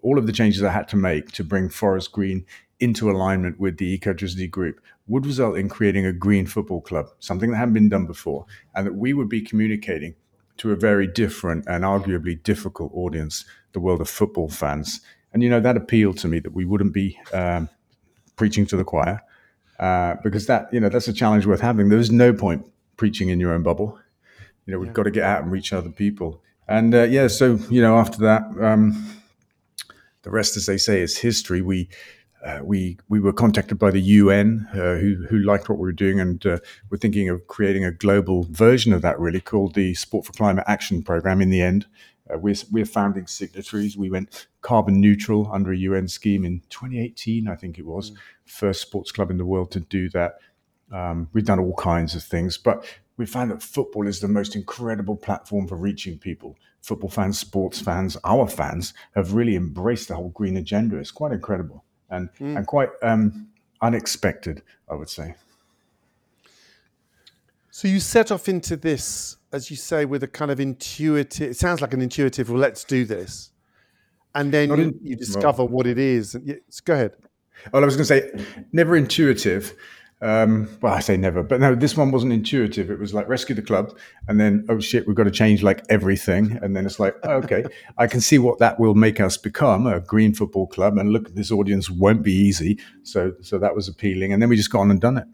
all 0.02 0.18
of 0.18 0.28
the 0.28 0.34
changes 0.34 0.64
I 0.64 0.72
had 0.72 0.88
to 0.90 0.96
make 0.96 1.32
to 1.34 1.44
bring 1.44 1.70
Forest 1.70 2.12
Green 2.12 2.46
into 2.80 3.10
alignment 3.10 3.60
with 3.60 3.78
the 3.78 3.98
Ecotricity 3.98 4.50
Group 4.50 4.80
would 5.08 5.26
result 5.26 5.58
in 5.58 5.68
creating 5.68 6.06
a 6.06 6.14
green 6.14 6.46
football 6.46 6.82
club, 6.82 7.08
something 7.20 7.50
that 7.50 7.58
hadn't 7.58 7.74
been 7.74 7.90
done 7.90 8.06
before, 8.06 8.46
and 8.76 8.86
that 8.86 8.96
we 8.96 9.14
would 9.14 9.30
be 9.30 9.42
communicating 9.42 10.14
to 10.58 10.72
a 10.72 10.76
very 10.76 11.08
different 11.08 11.66
and 11.68 11.84
arguably 11.84 12.42
difficult 12.44 12.92
audience, 12.94 13.46
the 13.74 13.80
world 13.80 14.02
of 14.02 14.10
football 14.10 14.50
fans 14.50 15.02
and 15.38 15.44
you 15.44 15.52
know 15.52 15.60
that 15.60 15.78
appealed 15.78 16.18
to 16.18 16.28
me 16.28 16.40
that 16.40 16.52
we 16.52 16.66
wouldn't 16.66 16.94
be 16.94 17.16
um, 17.32 17.70
preaching 18.38 18.66
to 18.66 18.76
the 18.76 18.84
choir 18.84 19.22
uh, 19.80 20.16
because 20.24 20.48
that 20.48 20.68
you 20.74 20.80
know 20.80 20.90
that's 20.90 21.08
a 21.08 21.14
challenge 21.14 21.46
worth 21.46 21.62
having. 21.62 21.90
There's 21.90 22.10
no 22.10 22.34
point 22.34 22.66
preaching 22.96 23.30
in 23.30 23.40
your 23.40 23.54
own 23.54 23.62
bubble. 23.62 24.00
You 24.66 24.74
know 24.74 24.80
we've 24.80 24.88
yeah. 24.88 24.94
got 24.94 25.04
to 25.04 25.12
get 25.12 25.24
out 25.24 25.44
and 25.44 25.52
reach 25.52 25.74
other 25.74 25.92
people. 25.92 26.42
And 26.68 26.96
uh, 26.96 27.04
yeah, 27.04 27.28
so 27.28 27.60
you 27.70 27.84
know 27.84 27.98
after 27.98 28.18
that, 28.22 28.42
um, 28.60 29.14
the 30.24 30.32
rest, 30.32 30.58
as 30.58 30.66
they 30.66 30.80
say, 30.80 31.02
is 31.02 31.20
history. 31.20 31.62
We 31.62 31.88
uh, 32.44 32.62
we 32.64 32.98
we 33.08 33.20
were 33.20 33.32
contacted 33.32 33.78
by 33.78 33.92
the 33.92 34.02
UN, 34.02 34.68
uh, 34.74 34.96
who 34.96 35.24
who 35.30 35.38
liked 35.38 35.70
what 35.70 35.78
we 35.78 35.84
were 35.84 35.92
doing, 35.92 36.20
and 36.20 36.44
uh, 36.48 36.58
we're 36.90 36.98
thinking 36.98 37.30
of 37.30 37.46
creating 37.46 37.86
a 37.86 37.92
global 37.92 38.48
version 38.50 38.92
of 38.92 39.04
that, 39.04 39.20
really 39.20 39.40
called 39.40 39.76
the 39.76 39.94
Sport 39.94 40.26
for 40.26 40.34
Climate 40.34 40.66
Action 40.68 41.04
Program. 41.04 41.44
In 41.44 41.52
the 41.52 41.62
end, 41.62 41.86
uh, 42.34 42.38
we're, 42.38 42.56
we're 42.72 42.86
founding 42.86 43.28
signatories. 43.28 43.98
We 43.98 44.10
went 44.10 44.48
carbon 44.62 45.00
neutral 45.00 45.50
under 45.52 45.72
a 45.72 45.78
UN 45.78 46.08
scheme 46.08 46.46
in 46.46 46.62
2018, 46.70 47.48
I 47.48 47.56
think 47.56 47.78
it 47.78 47.86
was. 47.86 48.12
Mm. 48.12 48.18
First 48.46 48.82
sports 48.82 49.12
club 49.12 49.32
in 49.32 49.38
the 49.38 49.46
world 49.46 49.72
to 49.72 49.80
do 49.80 50.10
that. 50.10 50.40
Um, 50.92 51.30
we've 51.34 51.46
done 51.46 51.60
all 51.60 51.76
kinds 51.76 52.16
of 52.16 52.24
things, 52.24 52.58
but 52.58 52.86
we 53.18 53.26
found 53.26 53.52
that 53.52 53.62
football 53.62 54.08
is 54.08 54.20
the 54.20 54.28
most 54.28 54.56
incredible 54.56 55.16
platform 55.16 55.68
for 55.68 55.76
reaching 55.76 56.18
people. 56.18 56.56
Football 56.82 57.10
fans, 57.10 57.40
sports 57.40 57.82
fans, 57.82 58.16
our 58.24 58.48
fans 58.48 58.94
have 59.16 59.34
really 59.34 59.56
embraced 59.56 60.08
the 60.08 60.16
whole 60.16 60.30
green 60.30 60.58
agenda. 60.58 60.98
It's 60.98 61.12
quite 61.12 61.32
incredible 61.32 61.84
and, 62.10 62.30
mm. 62.40 62.58
and 62.58 62.66
quite 62.68 62.90
um, 63.02 63.50
unexpected, 63.82 64.62
I 64.90 64.96
would 64.96 65.10
say. 65.10 65.36
So 67.78 67.88
you 67.88 68.00
set 68.00 68.32
off 68.32 68.50
into 68.50 68.76
this, 68.76 69.38
as 69.52 69.70
you 69.70 69.78
say, 69.78 70.06
with 70.06 70.24
a 70.24 70.28
kind 70.28 70.50
of 70.50 70.60
intuitive. 70.60 71.52
It 71.52 71.58
sounds 71.58 71.80
like 71.80 71.94
an 71.94 72.02
intuitive. 72.02 72.50
Well, 72.50 72.58
let's 72.58 72.84
do 72.84 73.06
this, 73.06 73.52
and 74.34 74.52
then 74.52 74.76
you, 74.76 75.00
you, 75.00 75.16
discover 75.16 75.64
well, 75.64 75.68
what 75.68 75.86
it 75.86 76.00
is. 76.00 76.36
Yes, 76.44 76.80
go 76.84 76.96
ahead. 76.96 77.12
Well, 77.72 77.84
I 77.84 77.86
was 77.86 77.96
going 77.96 78.08
to 78.08 78.44
say, 78.44 78.66
never 78.72 78.96
intuitive. 78.96 79.76
Um, 80.24 80.68
well, 80.82 80.92
I 80.92 81.02
say 81.02 81.18
never, 81.18 81.44
but 81.44 81.60
no, 81.60 81.76
this 81.76 81.96
one 81.96 82.10
wasn't 82.10 82.34
intuitive. 82.34 82.90
It 82.90 82.98
was 82.98 83.14
like 83.14 83.30
rescue 83.30 83.54
the 83.54 83.62
club, 83.62 83.96
and 84.28 84.40
then 84.40 84.66
oh 84.70 84.80
shit, 84.80 85.06
we've 85.06 85.16
got 85.16 85.26
to 85.26 85.32
change 85.32 85.62
like 85.62 85.86
everything, 85.88 86.58
and 86.64 86.76
then 86.76 86.84
it's 86.84 87.00
like 87.00 87.24
okay, 87.24 87.64
I 88.00 88.08
can 88.08 88.22
see 88.22 88.40
what 88.40 88.58
that 88.58 88.80
will 88.80 88.96
make 88.96 89.22
us 89.22 89.38
become 89.38 89.86
a 89.86 90.00
green 90.00 90.34
football 90.34 90.66
club, 90.66 90.98
and 90.98 91.14
look, 91.14 91.36
this 91.36 91.52
audience 91.52 91.92
won't 91.92 92.24
be 92.24 92.34
easy. 92.34 92.80
So, 93.04 93.34
so 93.44 93.60
that 93.60 93.76
was 93.76 93.88
appealing, 93.88 94.34
and 94.34 94.42
then 94.42 94.50
we 94.50 94.56
just 94.56 94.72
got 94.72 94.80
on 94.80 94.90
and 94.90 95.00
done 95.00 95.20
it. 95.20 95.28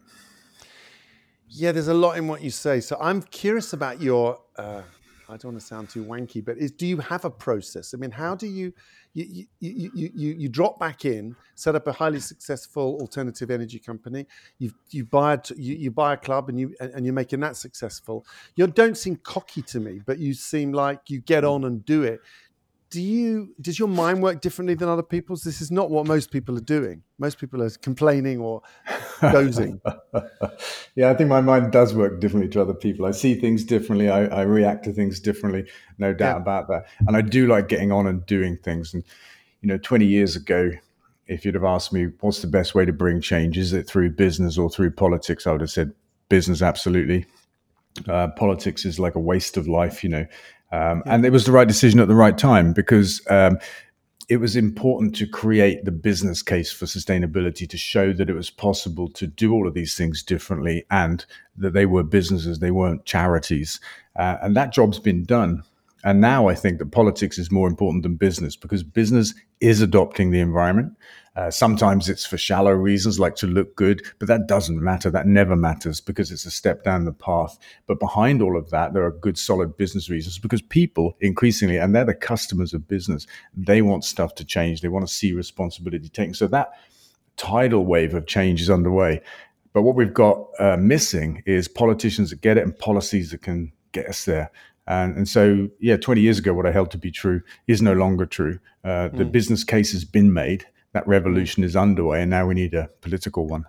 Yeah, 1.56 1.70
there's 1.70 1.88
a 1.88 1.94
lot 1.94 2.18
in 2.18 2.26
what 2.26 2.42
you 2.42 2.50
say. 2.50 2.80
So 2.80 2.96
I'm 3.00 3.22
curious 3.22 3.72
about 3.72 4.00
your. 4.00 4.40
Uh, 4.58 4.82
I 5.28 5.36
don't 5.36 5.52
want 5.52 5.60
to 5.60 5.66
sound 5.66 5.88
too 5.88 6.04
wanky, 6.04 6.44
but 6.44 6.58
is 6.58 6.72
do 6.72 6.86
you 6.86 6.98
have 6.98 7.24
a 7.24 7.30
process? 7.30 7.94
I 7.94 7.96
mean, 7.96 8.10
how 8.10 8.34
do 8.34 8.46
you 8.46 8.72
you, 9.14 9.46
you, 9.60 9.90
you, 9.94 10.10
you, 10.14 10.34
you 10.34 10.48
drop 10.48 10.80
back 10.80 11.04
in, 11.04 11.36
set 11.54 11.76
up 11.76 11.86
a 11.86 11.92
highly 11.92 12.18
successful 12.18 12.98
alternative 13.00 13.50
energy 13.50 13.78
company. 13.78 14.26
You 14.58 14.72
you 14.90 15.04
buy 15.04 15.34
a, 15.34 15.40
you, 15.56 15.76
you 15.76 15.90
buy 15.92 16.14
a 16.14 16.16
club 16.16 16.48
and 16.48 16.58
you 16.58 16.74
and 16.80 17.06
you're 17.06 17.14
making 17.14 17.40
that 17.40 17.56
successful. 17.56 18.26
You 18.56 18.66
don't 18.66 18.98
seem 18.98 19.16
cocky 19.16 19.62
to 19.62 19.78
me, 19.78 20.00
but 20.04 20.18
you 20.18 20.34
seem 20.34 20.72
like 20.72 21.08
you 21.08 21.20
get 21.20 21.44
on 21.44 21.64
and 21.64 21.84
do 21.84 22.02
it. 22.02 22.20
Do 22.90 23.00
you 23.00 23.54
does 23.60 23.78
your 23.78 23.88
mind 23.88 24.22
work 24.22 24.40
differently 24.40 24.74
than 24.74 24.88
other 24.88 25.02
people's? 25.04 25.42
This 25.42 25.60
is 25.60 25.70
not 25.70 25.88
what 25.88 26.06
most 26.06 26.32
people 26.32 26.56
are 26.56 26.68
doing. 26.78 27.04
Most 27.18 27.38
people 27.38 27.62
are 27.62 27.70
complaining 27.70 28.40
or 28.40 28.62
dozing. 29.20 29.80
yeah, 30.94 31.10
I 31.10 31.14
think 31.14 31.28
my 31.28 31.40
mind 31.40 31.72
does 31.72 31.94
work 31.94 32.20
differently 32.20 32.50
to 32.50 32.62
other 32.62 32.74
people. 32.74 33.06
I 33.06 33.10
see 33.10 33.34
things 33.34 33.64
differently. 33.64 34.08
I, 34.08 34.26
I 34.26 34.42
react 34.42 34.84
to 34.84 34.92
things 34.92 35.20
differently. 35.20 35.66
No 35.98 36.12
doubt 36.12 36.36
yeah. 36.36 36.42
about 36.42 36.68
that. 36.68 36.86
And 37.06 37.16
I 37.16 37.20
do 37.20 37.46
like 37.46 37.68
getting 37.68 37.92
on 37.92 38.06
and 38.06 38.24
doing 38.26 38.56
things. 38.56 38.94
And 38.94 39.04
you 39.60 39.68
know, 39.68 39.78
20 39.78 40.04
years 40.04 40.36
ago, 40.36 40.70
if 41.26 41.44
you'd 41.44 41.54
have 41.54 41.64
asked 41.64 41.92
me 41.92 42.08
what's 42.20 42.40
the 42.40 42.46
best 42.46 42.74
way 42.74 42.84
to 42.84 42.92
bring 42.92 43.20
change, 43.20 43.56
is 43.56 43.72
it 43.72 43.86
through 43.86 44.10
business 44.10 44.58
or 44.58 44.68
through 44.68 44.90
politics? 44.90 45.46
I 45.46 45.52
would 45.52 45.62
have 45.62 45.70
said 45.70 45.92
business, 46.28 46.62
absolutely. 46.62 47.26
Uh, 48.08 48.28
politics 48.28 48.84
is 48.84 48.98
like 48.98 49.14
a 49.14 49.20
waste 49.20 49.56
of 49.56 49.68
life, 49.68 50.02
you 50.02 50.10
know. 50.10 50.26
Um, 50.72 51.02
yeah. 51.06 51.14
And 51.14 51.24
it 51.24 51.30
was 51.30 51.44
the 51.44 51.52
right 51.52 51.68
decision 51.68 52.00
at 52.00 52.08
the 52.08 52.14
right 52.14 52.36
time 52.36 52.72
because 52.72 53.22
um, 53.30 53.58
it 54.28 54.38
was 54.38 54.56
important 54.56 55.14
to 55.16 55.26
create 55.26 55.84
the 55.84 55.92
business 55.92 56.42
case 56.42 56.72
for 56.72 56.86
sustainability 56.86 57.68
to 57.68 57.76
show 57.76 58.12
that 58.12 58.30
it 58.30 58.34
was 58.34 58.50
possible 58.50 59.08
to 59.10 59.26
do 59.26 59.52
all 59.52 59.68
of 59.68 59.74
these 59.74 59.96
things 59.96 60.22
differently 60.22 60.84
and 60.90 61.26
that 61.56 61.72
they 61.72 61.86
were 61.86 62.02
businesses, 62.02 62.58
they 62.58 62.70
weren't 62.70 63.04
charities. 63.04 63.80
Uh, 64.16 64.36
and 64.42 64.56
that 64.56 64.72
job's 64.72 64.98
been 64.98 65.24
done. 65.24 65.62
And 66.04 66.20
now 66.20 66.48
I 66.48 66.54
think 66.54 66.78
that 66.78 66.92
politics 66.92 67.38
is 67.38 67.50
more 67.50 67.66
important 67.66 68.02
than 68.02 68.16
business 68.16 68.56
because 68.56 68.82
business 68.82 69.34
is 69.60 69.80
adopting 69.80 70.30
the 70.30 70.40
environment. 70.40 70.92
Uh, 71.34 71.50
sometimes 71.50 72.08
it's 72.08 72.26
for 72.26 72.36
shallow 72.36 72.72
reasons, 72.72 73.18
like 73.18 73.34
to 73.36 73.46
look 73.46 73.74
good, 73.74 74.04
but 74.18 74.28
that 74.28 74.46
doesn't 74.46 74.80
matter. 74.80 75.10
That 75.10 75.26
never 75.26 75.56
matters 75.56 76.00
because 76.00 76.30
it's 76.30 76.44
a 76.44 76.50
step 76.50 76.84
down 76.84 77.06
the 77.06 77.12
path. 77.12 77.58
But 77.86 77.98
behind 77.98 78.40
all 78.40 78.56
of 78.56 78.70
that, 78.70 78.92
there 78.92 79.02
are 79.02 79.10
good, 79.10 79.36
solid 79.36 79.76
business 79.76 80.08
reasons 80.08 80.38
because 80.38 80.62
people 80.62 81.16
increasingly, 81.20 81.78
and 81.78 81.94
they're 81.94 82.04
the 82.04 82.14
customers 82.14 82.72
of 82.74 82.86
business, 82.86 83.26
they 83.56 83.82
want 83.82 84.04
stuff 84.04 84.34
to 84.36 84.44
change. 84.44 84.80
They 84.80 84.88
want 84.88 85.08
to 85.08 85.12
see 85.12 85.32
responsibility 85.32 86.08
taken. 86.08 86.34
So 86.34 86.46
that 86.48 86.72
tidal 87.36 87.84
wave 87.84 88.14
of 88.14 88.26
change 88.26 88.60
is 88.60 88.70
underway. 88.70 89.22
But 89.72 89.82
what 89.82 89.96
we've 89.96 90.14
got 90.14 90.46
uh, 90.60 90.76
missing 90.76 91.42
is 91.46 91.66
politicians 91.66 92.30
that 92.30 92.42
get 92.42 92.58
it 92.58 92.62
and 92.62 92.78
policies 92.78 93.32
that 93.32 93.42
can 93.42 93.72
get 93.90 94.06
us 94.06 94.24
there. 94.24 94.52
And, 94.86 95.16
and 95.16 95.28
so, 95.28 95.68
yeah, 95.80 95.96
20 95.96 96.20
years 96.20 96.38
ago, 96.38 96.52
what 96.52 96.66
I 96.66 96.72
held 96.72 96.90
to 96.90 96.98
be 96.98 97.10
true 97.10 97.42
is 97.66 97.80
no 97.80 97.94
longer 97.94 98.26
true. 98.26 98.58
Uh, 98.84 99.08
mm. 99.08 99.16
The 99.16 99.24
business 99.24 99.64
case 99.64 99.92
has 99.92 100.04
been 100.04 100.32
made 100.32 100.66
that 100.94 101.06
revolution 101.06 101.62
is 101.62 101.76
underway, 101.76 102.22
and 102.22 102.30
now 102.30 102.46
we 102.46 102.54
need 102.54 102.72
a 102.72 102.88
political 103.02 103.46
one. 103.46 103.66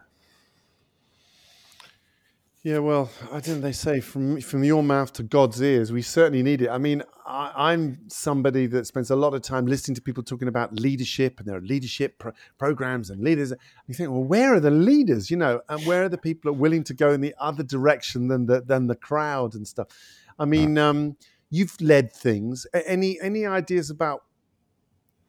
Yeah, 2.63 2.79
well, 2.79 3.11
I 3.31 3.41
didn't 3.41 3.61
they 3.61 3.73
say 3.73 3.99
from 3.99 4.41
from 4.41 4.63
your 4.63 4.81
mouth 4.81 5.13
to 5.13 5.23
God's 5.23 5.61
ears? 5.61 5.91
We 5.91 6.01
certainly 6.01 6.41
need 6.41 6.63
it. 6.63 6.69
I 6.69 6.79
mean, 6.79 7.03
I, 7.23 7.73
am 7.73 7.99
somebody 8.07 8.65
that 8.67 8.87
spends 8.87 9.11
a 9.11 9.15
lot 9.15 9.35
of 9.35 9.43
time 9.43 9.67
listening 9.67 9.93
to 9.95 10.01
people 10.01 10.23
talking 10.23 10.47
about 10.47 10.73
leadership, 10.73 11.39
and 11.39 11.47
there 11.47 11.57
are 11.57 11.61
leadership 11.61 12.17
pro- 12.17 12.31
programs 12.57 13.11
and 13.11 13.23
leaders. 13.23 13.51
And 13.51 13.59
you 13.87 13.93
think, 13.93 14.09
well, 14.09 14.23
where 14.23 14.55
are 14.55 14.59
the 14.59 14.71
leaders? 14.71 15.29
You 15.29 15.37
know, 15.37 15.61
and 15.69 15.85
where 15.85 16.05
are 16.05 16.09
the 16.09 16.17
people 16.17 16.51
that 16.51 16.57
are 16.57 16.59
willing 16.59 16.83
to 16.85 16.95
go 16.95 17.11
in 17.11 17.21
the 17.21 17.35
other 17.39 17.61
direction 17.61 18.29
than 18.29 18.47
the 18.47 18.61
than 18.61 18.87
the 18.87 18.95
crowd 18.95 19.53
and 19.53 19.67
stuff? 19.67 19.87
I 20.37 20.45
mean, 20.45 20.77
um, 20.77 21.17
you've 21.49 21.79
led 21.81 22.11
things. 22.11 22.67
Any 22.73 23.19
any 23.21 23.45
ideas 23.45 23.89
about 23.89 24.23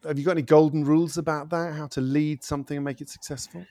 have 0.05 0.17
you 0.17 0.25
got 0.25 0.31
any 0.31 0.41
golden 0.41 0.83
rules 0.83 1.17
about 1.17 1.49
that? 1.49 1.73
How 1.73 1.87
to 1.87 2.01
lead 2.01 2.43
something 2.43 2.77
and 2.77 2.85
make 2.85 3.01
it 3.01 3.09
successful? 3.09 3.65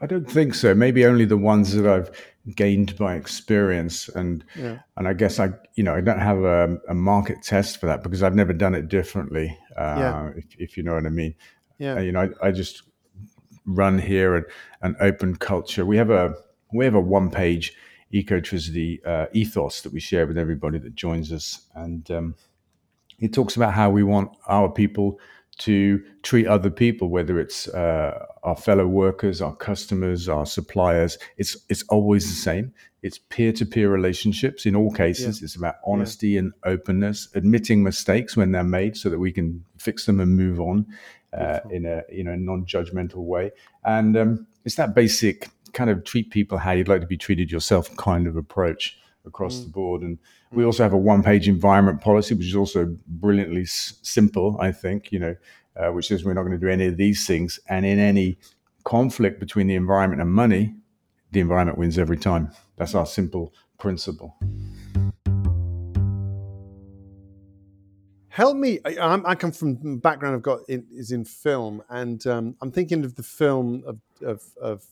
I 0.00 0.06
don't 0.06 0.30
think 0.30 0.54
so. 0.54 0.74
Maybe 0.74 1.04
only 1.04 1.24
the 1.24 1.36
ones 1.36 1.74
that 1.74 1.86
I've 1.86 2.10
gained 2.54 2.96
by 2.96 3.14
experience, 3.14 4.08
and 4.08 4.44
yeah. 4.56 4.78
and 4.96 5.06
I 5.06 5.12
guess 5.12 5.38
I 5.38 5.50
you 5.74 5.84
know 5.84 5.94
I 5.94 6.00
don't 6.00 6.18
have 6.18 6.42
a, 6.42 6.78
a, 6.88 6.94
market 6.94 7.42
test 7.42 7.78
for 7.78 7.86
that 7.86 8.02
because 8.02 8.22
I've 8.22 8.34
never 8.34 8.52
done 8.52 8.74
it 8.74 8.88
differently. 8.88 9.56
Uh, 9.76 9.96
yeah. 9.98 10.30
if, 10.36 10.44
if, 10.58 10.76
you 10.76 10.82
know 10.82 10.94
what 10.94 11.06
I 11.06 11.10
mean. 11.10 11.34
Yeah. 11.78 11.96
Uh, 11.96 12.00
you 12.00 12.12
know, 12.12 12.30
I, 12.42 12.48
I, 12.48 12.50
just 12.52 12.82
run 13.66 13.98
here 13.98 14.34
and 14.34 14.46
an 14.80 14.96
open 15.00 15.36
culture. 15.36 15.84
We 15.84 15.98
have 15.98 16.10
a 16.10 16.34
we 16.72 16.84
have 16.84 16.94
a 16.94 17.00
one 17.00 17.30
page 17.30 17.74
ecotricity 18.12 19.04
uh, 19.06 19.26
ethos 19.32 19.82
that 19.82 19.92
we 19.92 20.00
share 20.00 20.26
with 20.26 20.38
everybody 20.38 20.78
that 20.78 20.94
joins 20.94 21.32
us, 21.32 21.62
and 21.74 22.10
um, 22.10 22.34
it 23.18 23.32
talks 23.32 23.56
about 23.56 23.74
how 23.74 23.90
we 23.90 24.02
want 24.02 24.30
our 24.46 24.68
people 24.68 25.18
to 25.58 26.04
treat 26.22 26.46
other 26.46 26.68
people, 26.68 27.08
whether 27.08 27.40
it's 27.40 27.66
uh, 27.68 28.26
our 28.42 28.56
fellow 28.56 28.86
workers, 28.86 29.40
our 29.40 29.56
customers, 29.56 30.28
our 30.28 30.44
suppliers. 30.44 31.18
It's 31.38 31.56
it's 31.68 31.82
always 31.84 32.26
the 32.26 32.34
same. 32.34 32.72
It's 33.02 33.18
peer 33.18 33.52
to 33.52 33.64
peer 33.64 33.88
relationships 33.88 34.66
in 34.66 34.76
all 34.76 34.90
cases. 34.90 35.40
Yeah. 35.40 35.44
It's 35.44 35.56
about 35.56 35.76
honesty 35.86 36.30
yeah. 36.30 36.40
and 36.40 36.52
openness, 36.64 37.28
admitting 37.34 37.82
mistakes 37.82 38.36
when 38.36 38.52
they're 38.52 38.64
made, 38.64 38.96
so 38.96 39.08
that 39.08 39.18
we 39.18 39.32
can 39.32 39.64
fix 39.78 40.04
them 40.06 40.20
and 40.20 40.36
move 40.36 40.60
on 40.60 40.86
uh, 41.32 41.60
in 41.70 41.86
a 41.86 42.02
you 42.10 42.24
know 42.24 42.34
non 42.34 42.66
judgmental 42.66 43.24
way. 43.24 43.52
And 43.84 44.16
um, 44.16 44.46
it's 44.64 44.74
that 44.76 44.94
basic 44.94 45.48
kind 45.72 45.90
of 45.90 46.04
treat 46.04 46.30
people 46.30 46.58
how 46.58 46.72
you'd 46.72 46.88
like 46.88 47.00
to 47.00 47.06
be 47.06 47.16
treated 47.16 47.50
yourself 47.50 47.94
kind 47.96 48.26
of 48.26 48.36
approach 48.36 48.98
across 49.24 49.56
mm. 49.56 49.64
the 49.64 49.70
board. 49.70 50.02
And 50.02 50.18
we 50.52 50.64
also 50.64 50.82
have 50.82 50.92
a 50.92 50.98
one-page 50.98 51.48
environment 51.48 52.00
policy, 52.00 52.34
which 52.34 52.46
is 52.46 52.56
also 52.56 52.96
brilliantly 53.06 53.62
s- 53.62 53.98
simple, 54.02 54.56
I 54.60 54.72
think. 54.72 55.12
You 55.12 55.18
know, 55.18 55.36
uh, 55.76 55.92
which 55.92 56.08
says 56.08 56.24
we're 56.24 56.34
not 56.34 56.42
going 56.42 56.58
to 56.58 56.66
do 56.66 56.68
any 56.68 56.86
of 56.86 56.96
these 56.96 57.26
things, 57.26 57.60
and 57.68 57.84
in 57.84 57.98
any 57.98 58.38
conflict 58.84 59.40
between 59.40 59.66
the 59.66 59.74
environment 59.74 60.22
and 60.22 60.30
money, 60.30 60.74
the 61.32 61.40
environment 61.40 61.76
wins 61.76 61.98
every 61.98 62.16
time. 62.16 62.50
That's 62.76 62.94
our 62.94 63.06
simple 63.06 63.52
principle. 63.78 64.36
Help 68.28 68.56
me. 68.56 68.78
I, 68.84 69.20
I 69.24 69.34
come 69.34 69.50
from 69.50 69.98
background 69.98 70.36
I've 70.36 70.42
got 70.42 70.60
in, 70.68 70.86
is 70.92 71.10
in 71.10 71.24
film, 71.24 71.82
and 71.88 72.24
um, 72.26 72.54
I'm 72.60 72.70
thinking 72.70 73.04
of 73.04 73.14
the 73.14 73.22
film 73.22 73.82
of, 73.86 73.98
of, 74.22 74.42
of 74.60 74.84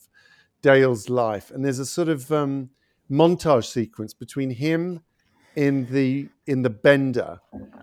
Dale's 0.64 1.10
life, 1.10 1.50
and 1.50 1.62
there's 1.62 1.78
a 1.78 1.84
sort 1.84 2.08
of 2.08 2.32
um, 2.32 2.70
montage 3.10 3.66
sequence 3.66 4.14
between 4.14 4.48
him 4.48 5.02
in 5.56 5.84
the 5.92 6.26
in 6.46 6.62
the 6.62 6.70
bender. 6.70 7.38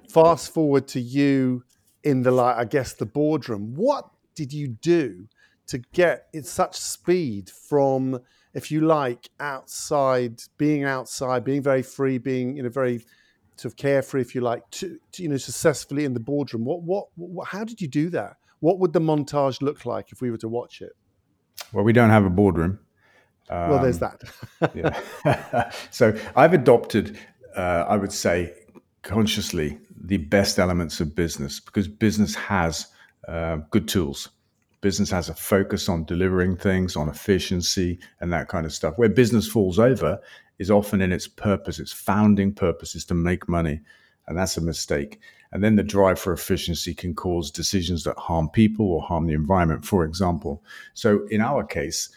Fast 0.09 0.51
forward 0.51 0.87
to 0.87 0.99
you 0.99 1.63
in 2.03 2.23
the 2.23 2.31
like 2.31 2.57
i 2.57 2.65
guess 2.65 2.93
the 2.93 3.05
boardroom. 3.05 3.75
What 3.75 4.09
did 4.33 4.51
you 4.51 4.67
do 4.67 5.27
to 5.67 5.77
get 5.93 6.25
in 6.33 6.41
such 6.41 6.75
speed 6.75 7.51
from 7.51 8.19
if 8.55 8.71
you 8.71 8.81
like 8.81 9.29
outside 9.39 10.41
being 10.57 10.83
outside 10.83 11.43
being 11.43 11.61
very 11.61 11.83
free 11.83 12.17
being 12.17 12.57
you 12.57 12.63
know 12.63 12.69
very 12.69 13.05
sort 13.57 13.73
of 13.73 13.77
carefree 13.77 14.21
if 14.21 14.33
you 14.33 14.41
like 14.41 14.67
to, 14.71 14.97
to 15.11 15.21
you 15.21 15.29
know 15.29 15.37
successfully 15.37 16.03
in 16.03 16.15
the 16.15 16.19
boardroom? 16.19 16.65
What, 16.65 16.81
what 16.81 17.09
what 17.15 17.47
how 17.47 17.63
did 17.63 17.79
you 17.79 17.87
do 17.87 18.09
that? 18.09 18.37
What 18.59 18.79
would 18.79 18.91
the 18.91 19.01
montage 19.01 19.61
look 19.61 19.85
like 19.85 20.11
if 20.11 20.19
we 20.19 20.31
were 20.31 20.37
to 20.37 20.49
watch 20.49 20.81
it 20.81 20.93
well 21.73 21.83
we 21.83 21.93
don't 21.93 22.09
have 22.09 22.25
a 22.25 22.29
boardroom 22.29 22.79
um, 23.51 23.69
well, 23.69 23.81
there's 23.83 24.01
um, 24.01 24.11
that. 24.61 24.75
yeah. 25.25 25.71
so 25.91 26.17
I've 26.37 26.53
adopted, 26.53 27.19
uh, 27.55 27.85
I 27.87 27.97
would 27.97 28.13
say, 28.13 28.53
consciously 29.03 29.77
the 30.03 30.17
best 30.17 30.57
elements 30.57 30.99
of 31.01 31.13
business 31.15 31.59
because 31.59 31.87
business 31.87 32.33
has 32.33 32.87
uh, 33.27 33.57
good 33.69 33.87
tools. 33.87 34.29
Business 34.79 35.11
has 35.11 35.29
a 35.29 35.35
focus 35.35 35.89
on 35.89 36.05
delivering 36.05 36.55
things, 36.55 36.95
on 36.95 37.09
efficiency, 37.09 37.99
and 38.19 38.31
that 38.33 38.47
kind 38.47 38.65
of 38.65 38.73
stuff. 38.73 38.97
Where 38.97 39.09
business 39.09 39.47
falls 39.47 39.77
over 39.77 40.19
is 40.57 40.71
often 40.71 41.01
in 41.01 41.11
its 41.11 41.27
purpose. 41.27 41.77
Its 41.77 41.91
founding 41.91 42.53
purpose 42.53 42.95
is 42.95 43.05
to 43.05 43.13
make 43.13 43.47
money, 43.49 43.81
and 44.27 44.37
that's 44.37 44.57
a 44.57 44.61
mistake. 44.61 45.19
And 45.51 45.63
then 45.63 45.75
the 45.75 45.83
drive 45.83 46.17
for 46.17 46.31
efficiency 46.33 46.93
can 46.93 47.13
cause 47.13 47.51
decisions 47.51 48.03
that 48.03 48.17
harm 48.17 48.49
people 48.49 48.85
or 48.87 49.01
harm 49.01 49.27
the 49.27 49.33
environment, 49.33 49.85
for 49.85 50.05
example. 50.05 50.63
So 50.93 51.25
in 51.27 51.41
our 51.41 51.63
case, 51.63 52.09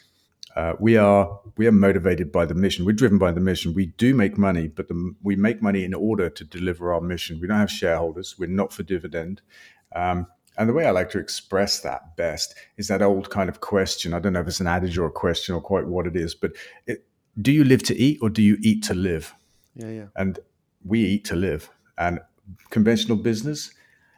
uh, 0.56 0.74
we 0.78 0.96
are 0.96 1.40
we 1.56 1.66
are 1.66 1.72
motivated 1.72 2.30
by 2.30 2.46
the 2.46 2.54
mission. 2.54 2.84
We're 2.84 2.92
driven 2.92 3.18
by 3.18 3.32
the 3.32 3.40
mission. 3.40 3.74
We 3.74 3.86
do 3.86 4.14
make 4.14 4.38
money, 4.38 4.68
but 4.68 4.86
the, 4.86 5.14
we 5.22 5.34
make 5.34 5.60
money 5.60 5.82
in 5.82 5.94
order 5.94 6.30
to 6.30 6.44
deliver 6.44 6.94
our 6.94 7.00
mission. 7.00 7.40
We 7.40 7.48
don't 7.48 7.58
have 7.58 7.70
shareholders. 7.72 8.36
We're 8.38 8.48
not 8.48 8.72
for 8.72 8.84
dividend, 8.84 9.42
um, 9.96 10.28
And 10.56 10.68
the 10.68 10.72
way 10.72 10.86
I 10.86 10.92
like 10.92 11.10
to 11.10 11.18
express 11.18 11.80
that 11.80 12.16
best 12.16 12.54
is 12.76 12.88
that 12.88 13.02
old 13.02 13.30
kind 13.30 13.48
of 13.48 13.60
question. 13.60 14.14
I 14.14 14.20
don't 14.20 14.32
know 14.32 14.40
if 14.40 14.46
it's 14.46 14.60
an 14.60 14.68
adage 14.68 14.96
or 14.96 15.06
a 15.06 15.10
question 15.10 15.54
or 15.54 15.60
quite 15.60 15.86
what 15.86 16.06
it 16.06 16.14
is, 16.14 16.34
but 16.34 16.52
it, 16.86 17.04
do 17.40 17.50
you 17.50 17.64
live 17.64 17.82
to 17.84 17.96
eat 17.96 18.20
or 18.22 18.30
do 18.30 18.42
you 18.42 18.56
eat 18.62 18.84
to 18.84 18.94
live? 18.94 19.34
Yeah, 19.74 19.88
yeah. 19.88 20.06
And 20.14 20.38
we 20.84 21.00
eat 21.00 21.24
to 21.26 21.36
live. 21.36 21.70
And 21.98 22.20
conventional 22.70 23.16
business 23.16 23.72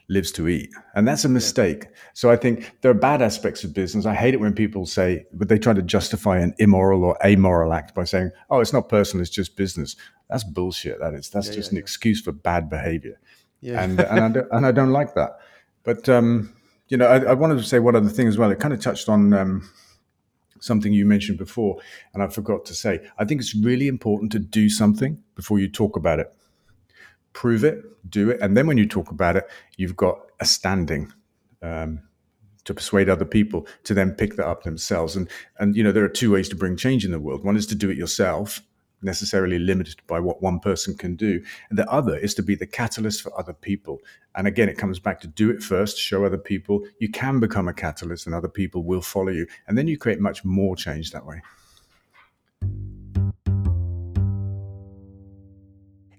lives 0.09 0.31
to 0.33 0.49
eat. 0.49 0.71
And 0.95 1.07
that's 1.07 1.25
a 1.25 1.29
mistake. 1.29 1.87
So 2.15 2.31
I 2.31 2.37
think 2.37 2.73
there 2.81 2.91
are 2.91 2.95
bad 2.95 3.23
aspects 3.23 3.65
of 3.65 3.75
business. 3.75 4.07
I 4.07 4.15
hate 4.15 4.35
it 4.35 4.41
when 4.41 4.55
people 4.55 4.87
say, 4.87 5.25
but 5.33 5.49
they 5.49 5.59
try 5.59 5.73
to 5.73 5.83
justify 5.83 6.39
an 6.39 6.55
immoral 6.59 7.05
or 7.05 7.19
amoral 7.25 7.73
act 7.73 7.95
by 7.95 8.05
saying, 8.05 8.31
oh, 8.51 8.61
it's 8.61 8.73
not 8.73 8.89
personal, 8.89 9.23
it's 9.23 9.31
just 9.31 9.57
business. 9.57 9.97
That's 10.29 10.45
bullshit. 10.45 11.01
That 11.01 11.15
is. 11.15 11.31
That's 11.31 11.49
Yeah, 11.49 11.55
just 11.55 11.73
yeah, 11.73 11.79
an 11.79 11.83
excuse 11.83 12.21
for 12.21 12.33
bad 12.33 12.71
behavior. 12.71 13.19
Yeah. 13.61 13.83
And, 13.83 14.01
and, 14.01 14.21
I 14.21 14.29
don't, 14.29 14.49
and 14.53 14.67
I 14.67 14.73
don't 14.73 14.93
like 14.93 15.15
that. 15.15 15.39
But, 15.83 16.09
um, 16.09 16.53
you 16.89 16.97
know, 16.97 17.07
I, 17.07 17.19
I 17.19 17.35
wanted 17.35 17.57
to 17.57 17.65
say 17.65 17.81
one 17.81 17.97
other 17.97 18.09
thing 18.09 18.29
as 18.29 18.39
well. 18.39 18.51
It 18.51 18.61
kind 18.61 18.75
of 18.75 18.81
touched 18.81 19.09
on 19.09 19.33
um, 19.33 19.69
something 20.61 20.93
you 20.93 21.05
mentioned 21.05 21.39
before, 21.39 21.79
and 22.15 22.23
I 22.23 22.29
forgot 22.29 22.65
to 22.67 22.75
say. 22.75 23.01
I 23.19 23.25
think 23.25 23.41
it's 23.41 23.57
really 23.57 23.89
important 23.89 24.31
to 24.33 24.39
do 24.39 24.69
something 24.69 25.19
before 25.35 25.59
you 25.59 25.69
talk 25.69 25.97
about 25.97 26.21
it 26.21 26.33
prove 27.37 27.65
it, 27.65 27.85
do 28.11 28.31
it, 28.31 28.41
and 28.41 28.57
then 28.57 28.67
when 28.67 28.79
you 28.79 28.89
talk 28.89 29.11
about 29.11 29.37
it, 29.37 29.47
you've 29.77 29.95
got 29.95 30.19
a 30.41 30.47
standing 30.47 31.13
um, 31.61 32.01
to 32.65 32.73
persuade 32.73 33.11
other 33.11 33.27
people 33.27 33.67
to 33.85 33.93
then 33.93 34.13
pick 34.13 34.37
that 34.37 34.47
up 34.47 34.63
themselves. 34.63 35.15
And 35.15 35.29
and 35.59 35.77
you 35.77 35.85
know 35.85 35.93
there 35.93 36.05
are 36.05 36.09
two 36.09 36.33
ways 36.33 36.49
to 36.49 36.57
bring 36.57 36.77
change 36.79 37.05
in 37.05 37.11
the 37.11 37.21
world. 37.21 37.45
One 37.45 37.57
is 37.57 37.67
to 37.67 37.75
do 37.75 37.91
it 37.91 37.99
yourself, 37.99 38.63
necessarily 39.03 39.59
limited 39.59 40.01
by 40.07 40.19
what 40.19 40.41
one 40.41 40.61
person 40.61 40.97
can 40.97 41.15
do, 41.15 41.45
and 41.69 41.79
the 41.79 41.89
other 41.91 42.17
is 42.17 42.33
to 42.35 42.43
be 42.43 42.55
the 42.55 42.67
catalyst 42.67 43.21
for 43.21 43.39
other 43.39 43.53
people. 43.53 43.99
And 44.35 44.47
again, 44.47 44.71
it 44.71 44.79
comes 44.79 44.99
back 44.99 45.21
to 45.21 45.29
do 45.29 45.51
it 45.51 45.63
first, 45.63 45.99
show 45.99 46.25
other 46.25 46.39
people 46.39 46.87
you 46.99 47.11
can 47.11 47.39
become 47.39 47.69
a 47.69 47.75
catalyst, 47.75 48.25
and 48.25 48.35
other 48.35 48.49
people 48.49 48.83
will 48.83 49.03
follow 49.03 49.33
you, 49.33 49.47
and 49.69 49.77
then 49.77 49.89
you 49.89 49.99
create 49.99 50.21
much 50.21 50.43
more 50.43 50.75
change 50.75 51.11
that 51.11 51.27
way. 51.27 51.43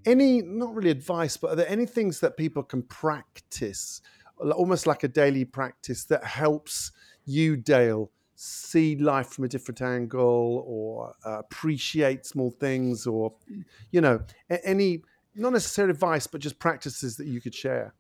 Any 0.08 0.42
not 0.42 0.74
really 0.74 0.90
advice 0.90 1.38
but 1.38 1.52
are 1.52 1.56
there 1.56 1.70
any 1.70 1.86
things 1.86 2.20
that 2.20 2.38
people 2.38 2.64
can 2.64 2.82
practice 2.84 4.02
almost 4.56 4.88
like 4.88 5.04
a 5.04 5.08
daily 5.08 5.44
practice 5.44 6.06
that 6.06 6.24
helps 6.24 6.92
you 7.26 7.58
dale 7.58 8.10
see 8.36 8.96
life 8.96 9.30
from 9.30 9.44
a 9.44 9.48
different 9.48 9.82
angle 9.82 10.64
or 10.66 11.14
uh, 11.26 11.40
appreciate 11.40 12.26
small 12.26 12.52
things 12.52 13.06
or 13.06 13.34
you 13.92 14.00
know 14.00 14.20
any 14.64 15.02
not 15.36 15.52
necessarily 15.52 15.92
advice 15.92 16.28
but 16.28 16.40
just 16.40 16.58
practices 16.60 17.18
that 17.18 17.28
you 17.28 17.42
could 17.42 17.54
share 17.54 17.94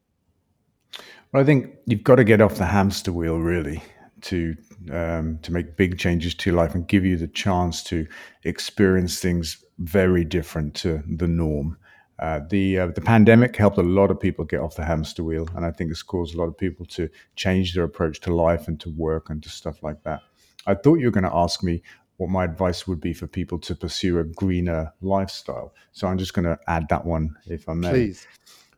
Well, 1.31 1.41
I 1.41 1.45
think 1.45 1.75
you've 1.85 2.03
got 2.03 2.15
to 2.15 2.23
get 2.23 2.39
off 2.39 2.55
the 2.55 2.65
hamster 2.65 3.11
wheel 3.11 3.39
really 3.39 3.83
to 4.21 4.55
um, 4.91 5.39
to 5.43 5.51
make 5.51 5.75
big 5.75 5.97
changes 5.97 6.33
to 6.35 6.49
your 6.49 6.57
life 6.57 6.73
and 6.73 6.87
give 6.87 7.05
you 7.05 7.17
the 7.17 7.27
chance 7.27 7.83
to 7.83 8.07
experience 8.43 9.19
things 9.19 9.63
very 9.79 10.23
different 10.23 10.73
to 10.75 11.03
the 11.07 11.27
norm. 11.27 11.77
Uh, 12.19 12.39
the 12.49 12.79
uh, 12.79 12.87
the 12.87 13.01
pandemic 13.01 13.55
helped 13.55 13.77
a 13.77 13.83
lot 13.83 14.09
of 14.09 14.19
people 14.19 14.43
get 14.43 14.59
off 14.59 14.75
the 14.75 14.83
hamster 14.83 15.23
wheel, 15.23 15.47
and 15.55 15.65
I 15.65 15.71
think 15.71 15.91
it's 15.91 16.01
caused 16.03 16.33
a 16.33 16.37
lot 16.37 16.47
of 16.47 16.57
people 16.57 16.85
to 16.87 17.09
change 17.35 17.73
their 17.73 17.83
approach 17.83 18.19
to 18.21 18.33
life 18.33 18.67
and 18.67 18.79
to 18.79 18.89
work 18.89 19.29
and 19.29 19.41
to 19.43 19.49
stuff 19.49 19.83
like 19.83 20.01
that. 20.03 20.21
I 20.65 20.73
thought 20.73 20.95
you 20.95 21.05
were 21.05 21.11
going 21.11 21.23
to 21.23 21.35
ask 21.35 21.63
me 21.63 21.83
what 22.17 22.29
my 22.29 22.43
advice 22.43 22.87
would 22.87 22.99
be 22.99 23.13
for 23.13 23.27
people 23.27 23.59
to 23.59 23.75
pursue 23.75 24.17
a 24.19 24.23
greener 24.23 24.91
lifestyle, 25.01 25.75
so 25.91 26.07
I'm 26.07 26.17
just 26.17 26.33
going 26.33 26.45
to 26.45 26.57
add 26.67 26.89
that 26.89 27.05
one 27.05 27.35
if 27.45 27.69
I 27.69 27.73
may. 27.73 27.89
Please 27.89 28.27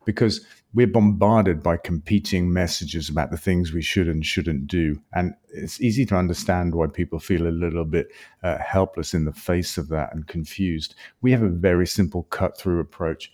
because 0.04 0.44
we're 0.72 0.86
bombarded 0.86 1.62
by 1.62 1.76
competing 1.76 2.52
messages 2.52 3.08
about 3.08 3.30
the 3.30 3.36
things 3.36 3.72
we 3.72 3.82
should 3.82 4.08
and 4.08 4.24
shouldn't 4.24 4.66
do. 4.66 5.00
And 5.12 5.34
it's 5.48 5.80
easy 5.80 6.06
to 6.06 6.16
understand 6.16 6.74
why 6.74 6.86
people 6.86 7.18
feel 7.18 7.46
a 7.46 7.50
little 7.50 7.84
bit 7.84 8.08
uh, 8.42 8.58
helpless 8.58 9.14
in 9.14 9.24
the 9.24 9.32
face 9.32 9.76
of 9.78 9.88
that 9.88 10.14
and 10.14 10.26
confused. 10.26 10.94
We 11.22 11.32
have 11.32 11.42
a 11.42 11.48
very 11.48 11.86
simple 11.86 12.24
cut 12.24 12.56
through 12.56 12.80
approach. 12.80 13.32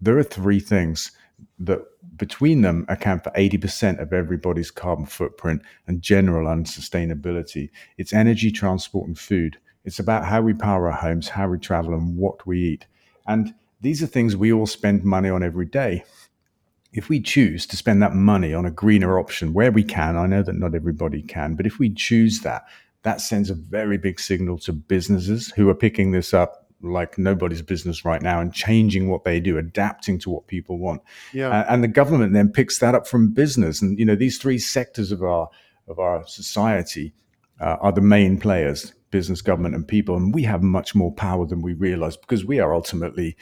There 0.00 0.16
are 0.18 0.22
three 0.22 0.60
things 0.60 1.12
that 1.58 1.80
between 2.16 2.62
them 2.62 2.86
account 2.88 3.24
for 3.24 3.30
80% 3.30 4.00
of 4.00 4.12
everybody's 4.12 4.70
carbon 4.70 5.06
footprint 5.06 5.62
and 5.86 6.00
general 6.00 6.46
unsustainability. 6.46 7.70
It's 7.98 8.12
energy, 8.12 8.50
transport, 8.50 9.06
and 9.06 9.18
food. 9.18 9.58
It's 9.84 9.98
about 9.98 10.24
how 10.24 10.40
we 10.40 10.54
power 10.54 10.90
our 10.90 10.96
homes, 10.96 11.28
how 11.28 11.48
we 11.48 11.58
travel, 11.58 11.94
and 11.94 12.16
what 12.16 12.46
we 12.46 12.60
eat. 12.60 12.86
And 13.26 13.54
these 13.80 14.02
are 14.02 14.06
things 14.06 14.36
we 14.36 14.52
all 14.52 14.66
spend 14.66 15.04
money 15.04 15.28
on 15.28 15.42
every 15.42 15.66
day. 15.66 16.04
If 16.92 17.08
we 17.08 17.20
choose 17.20 17.66
to 17.66 17.76
spend 17.76 18.02
that 18.02 18.14
money 18.14 18.54
on 18.54 18.64
a 18.64 18.70
greener 18.70 19.18
option 19.18 19.52
where 19.52 19.70
we 19.70 19.84
can, 19.84 20.16
I 20.16 20.26
know 20.26 20.42
that 20.42 20.56
not 20.56 20.74
everybody 20.74 21.22
can, 21.22 21.54
but 21.54 21.66
if 21.66 21.78
we 21.78 21.90
choose 21.90 22.40
that, 22.40 22.64
that 23.02 23.20
sends 23.20 23.50
a 23.50 23.54
very 23.54 23.98
big 23.98 24.18
signal 24.18 24.58
to 24.58 24.72
businesses 24.72 25.52
who 25.56 25.68
are 25.68 25.74
picking 25.74 26.12
this 26.12 26.32
up 26.32 26.66
like 26.82 27.18
nobody's 27.18 27.62
business 27.62 28.04
right 28.04 28.22
now 28.22 28.40
and 28.40 28.52
changing 28.52 29.08
what 29.08 29.24
they 29.24 29.40
do, 29.40 29.58
adapting 29.58 30.18
to 30.20 30.30
what 30.30 30.46
people 30.46 30.78
want. 30.78 31.02
yeah 31.32 31.48
Uh, 31.48 31.66
and 31.68 31.82
the 31.82 31.88
government 31.88 32.32
then 32.32 32.50
picks 32.50 32.78
that 32.78 32.94
up 32.94 33.06
from 33.06 33.32
business. 33.32 33.82
And 33.82 33.98
you 33.98 34.04
know, 34.04 34.16
these 34.16 34.38
three 34.38 34.58
sectors 34.58 35.12
of 35.12 35.22
our 35.22 35.48
of 35.88 35.98
our 35.98 36.26
society 36.26 37.12
uh, 37.60 37.76
are 37.80 37.92
the 37.92 38.00
main 38.00 38.38
players: 38.38 38.92
business, 39.10 39.40
government, 39.40 39.74
and 39.74 39.86
people. 39.86 40.16
And 40.16 40.34
we 40.34 40.42
have 40.42 40.62
much 40.62 40.94
more 40.94 41.12
power 41.12 41.46
than 41.46 41.62
we 41.62 41.74
realize 41.74 42.16
because 42.16 42.44
we 42.44 42.60
are 42.60 42.74
ultimately. 42.74 43.36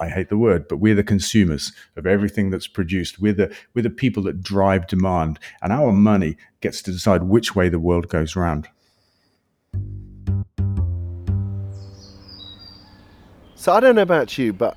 I 0.00 0.08
hate 0.08 0.28
the 0.28 0.38
word, 0.38 0.68
but 0.68 0.78
we're 0.78 0.94
the 0.94 1.04
consumers 1.04 1.72
of 1.96 2.06
everything 2.06 2.50
that's 2.50 2.66
produced. 2.66 3.20
We're 3.20 3.32
the 3.32 3.54
we're 3.74 3.82
the 3.82 3.90
people 3.90 4.22
that 4.24 4.42
drive 4.42 4.86
demand, 4.86 5.38
and 5.62 5.72
our 5.72 5.92
money 5.92 6.36
gets 6.60 6.82
to 6.82 6.92
decide 6.92 7.24
which 7.24 7.54
way 7.54 7.68
the 7.68 7.78
world 7.78 8.08
goes 8.08 8.36
round. 8.36 8.68
So 13.54 13.72
I 13.72 13.80
don't 13.80 13.94
know 13.94 14.02
about 14.02 14.38
you, 14.38 14.52
but 14.52 14.76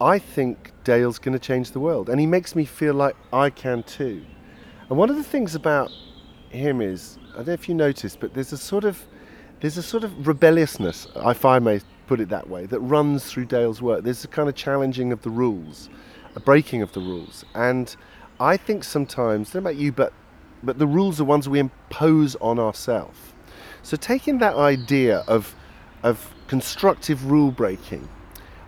I 0.00 0.18
think 0.18 0.72
Dale's 0.82 1.18
going 1.18 1.34
to 1.34 1.38
change 1.38 1.70
the 1.70 1.80
world, 1.80 2.08
and 2.08 2.18
he 2.18 2.26
makes 2.26 2.56
me 2.56 2.64
feel 2.64 2.94
like 2.94 3.16
I 3.32 3.50
can 3.50 3.82
too. 3.84 4.24
And 4.88 4.98
one 4.98 5.10
of 5.10 5.16
the 5.16 5.24
things 5.24 5.54
about 5.54 5.90
him 6.50 6.80
is, 6.80 7.18
I 7.34 7.36
don't 7.38 7.48
know 7.48 7.52
if 7.52 7.68
you 7.68 7.74
noticed, 7.74 8.18
but 8.20 8.34
there's 8.34 8.52
a 8.52 8.58
sort 8.58 8.84
of 8.84 9.06
there's 9.60 9.76
a 9.76 9.82
sort 9.82 10.04
of 10.04 10.26
rebelliousness, 10.26 11.08
I 11.16 11.58
may 11.58 11.80
put 12.08 12.20
it 12.20 12.28
that 12.30 12.48
way, 12.48 12.66
that 12.66 12.80
runs 12.80 13.30
through 13.30 13.44
Dale's 13.44 13.80
work. 13.82 14.02
There's 14.02 14.24
a 14.24 14.28
kind 14.28 14.48
of 14.48 14.54
challenging 14.54 15.12
of 15.12 15.22
the 15.22 15.30
rules, 15.30 15.88
a 16.34 16.40
breaking 16.40 16.82
of 16.82 16.92
the 16.92 17.00
rules, 17.00 17.44
and 17.54 17.94
I 18.40 18.56
think 18.56 18.84
sometimes, 18.84 19.50
I 19.50 19.52
don't 19.54 19.64
know 19.64 19.70
about 19.70 19.80
you, 19.80 19.92
but 19.92 20.12
but 20.62 20.78
the 20.78 20.86
rules 20.86 21.20
are 21.20 21.24
ones 21.24 21.48
we 21.48 21.60
impose 21.60 22.34
on 22.36 22.58
ourselves. 22.58 23.18
So 23.82 23.96
taking 23.96 24.38
that 24.38 24.56
idea 24.56 25.18
of 25.28 25.54
of 26.02 26.34
constructive 26.48 27.30
rule 27.30 27.50
breaking, 27.50 28.08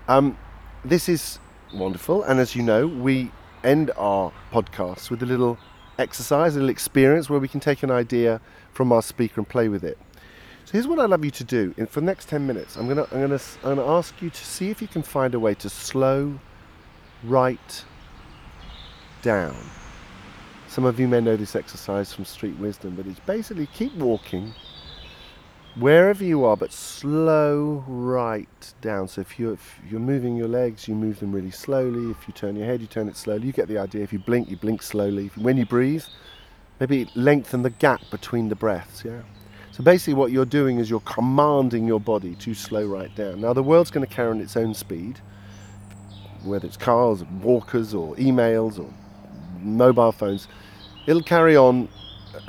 um, 0.09 0.37
this 0.85 1.09
is 1.09 1.39
wonderful. 1.75 2.23
And 2.23 2.41
as 2.41 2.55
you 2.55 2.63
know, 2.63 2.87
we 2.87 3.31
end 3.65 3.91
our 3.97 4.33
podcasts 4.53 5.11
with 5.11 5.23
a 5.23 5.27
little 5.27 5.59
exercise, 5.99 6.57
a 6.57 6.59
little 6.59 6.71
experience 6.71 7.29
where 7.31 7.41
we 7.41 7.49
can 7.49 7.61
take 7.61 7.83
an 7.83 7.91
idea 7.91 8.41
from 8.73 8.93
our 8.93 9.03
speaker 9.03 9.41
and 9.41 9.49
play 9.49 9.69
with 9.69 9.85
it. 9.85 9.99
So 10.71 10.75
here's 10.75 10.87
what 10.87 11.01
I'd 11.01 11.11
love 11.11 11.25
you 11.25 11.33
to 11.33 11.43
do. 11.43 11.75
In, 11.79 11.87
for 11.87 11.99
the 11.99 12.07
next 12.07 12.29
10 12.29 12.47
minutes, 12.47 12.77
I'm 12.77 12.85
going 12.87 13.05
to 13.05 13.13
I'm 13.13 13.23
gonna, 13.23 13.41
I'm 13.65 13.75
gonna 13.75 13.89
ask 13.89 14.15
you 14.23 14.31
to 14.31 14.45
see 14.45 14.71
if 14.71 14.81
you 14.81 14.87
can 14.87 15.03
find 15.03 15.35
a 15.35 15.41
way 15.41 15.53
to 15.53 15.69
slow 15.69 16.39
right 17.25 17.85
down. 19.21 19.57
Some 20.69 20.85
of 20.85 21.01
you 21.01 21.09
may 21.09 21.21
know 21.21 21.35
this 21.35 21.57
exercise 21.57 22.13
from 22.13 22.25
Street 22.25 22.57
Wisdom, 22.61 22.95
but 22.95 23.09
it's 23.09 23.19
basically 23.19 23.67
keep 23.75 23.93
walking 23.97 24.55
wherever 25.75 26.23
you 26.23 26.45
are, 26.45 26.57
but 26.57 26.73
slow 26.73 27.85
right 27.89 28.75
down. 28.81 29.09
So 29.09 29.23
if 29.23 29.41
you're, 29.41 29.55
if 29.55 29.81
you're 29.91 29.99
moving 29.99 30.37
your 30.37 30.47
legs, 30.47 30.87
you 30.87 30.95
move 30.95 31.19
them 31.19 31.33
really 31.33 31.51
slowly. 31.51 32.13
If 32.13 32.29
you 32.29 32.33
turn 32.33 32.55
your 32.55 32.67
head, 32.67 32.81
you 32.81 32.87
turn 32.87 33.09
it 33.09 33.17
slowly. 33.17 33.45
You 33.49 33.53
get 33.53 33.67
the 33.67 33.79
idea. 33.79 34.05
If 34.05 34.13
you 34.13 34.21
blink, 34.21 34.49
you 34.49 34.57
blink 34.57 34.83
slowly. 34.83 35.33
When 35.35 35.57
you 35.57 35.67
breathe, 35.67 36.05
maybe 36.79 37.11
lengthen 37.17 37.63
the 37.63 37.71
gap 37.71 38.03
between 38.13 38.51
the 38.51 38.55
breaths. 38.55 39.03
Yeah. 39.05 39.23
So 39.81 39.85
basically, 39.85 40.13
what 40.13 40.31
you're 40.31 40.45
doing 40.45 40.77
is 40.77 40.91
you're 40.91 41.01
commanding 41.01 41.87
your 41.87 42.01
body 42.01 42.35
to 42.35 42.53
slow 42.53 42.85
right 42.85 43.15
down. 43.17 43.41
Now 43.41 43.55
the 43.55 43.63
world's 43.63 43.91
going 43.91 44.07
to 44.07 44.15
carry 44.15 44.29
on 44.29 44.39
its 44.39 44.55
own 44.55 44.75
speed, 44.75 45.19
whether 46.45 46.67
it's 46.67 46.77
cars, 46.77 47.25
walkers, 47.43 47.95
or 47.95 48.15
emails, 48.17 48.79
or 48.79 48.93
mobile 49.63 50.13
phones. 50.13 50.49
It'll 51.07 51.23
carry 51.23 51.57
on 51.57 51.89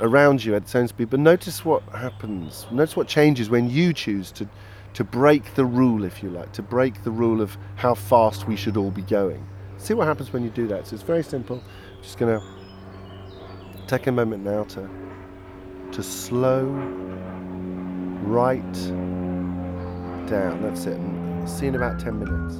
around 0.00 0.44
you 0.44 0.54
at 0.54 0.64
its 0.64 0.74
own 0.74 0.88
speed. 0.88 1.08
But 1.08 1.20
notice 1.20 1.64
what 1.64 1.82
happens. 1.84 2.66
Notice 2.70 2.96
what 2.96 3.08
changes 3.08 3.48
when 3.48 3.70
you 3.70 3.94
choose 3.94 4.30
to, 4.32 4.46
to 4.92 5.02
break 5.02 5.54
the 5.54 5.64
rule, 5.64 6.04
if 6.04 6.22
you 6.22 6.28
like, 6.28 6.52
to 6.52 6.62
break 6.62 7.02
the 7.02 7.10
rule 7.10 7.40
of 7.40 7.56
how 7.76 7.94
fast 7.94 8.46
we 8.46 8.56
should 8.56 8.76
all 8.76 8.90
be 8.90 9.00
going. 9.00 9.42
See 9.78 9.94
what 9.94 10.06
happens 10.06 10.34
when 10.34 10.44
you 10.44 10.50
do 10.50 10.66
that. 10.66 10.86
So 10.86 10.96
it's 10.96 11.02
very 11.02 11.24
simple. 11.24 11.64
I'm 11.96 12.02
Just 12.02 12.18
going 12.18 12.38
to 12.38 12.46
take 13.86 14.06
a 14.06 14.12
moment 14.12 14.44
now 14.44 14.64
to 14.64 14.86
to 15.92 16.02
slow 16.02 16.64
right 18.24 18.72
down. 20.26 20.62
That's 20.62 20.86
it. 20.86 20.98
See 21.46 21.66
in 21.66 21.74
about 21.74 22.00
10 22.00 22.18
minutes. 22.18 22.56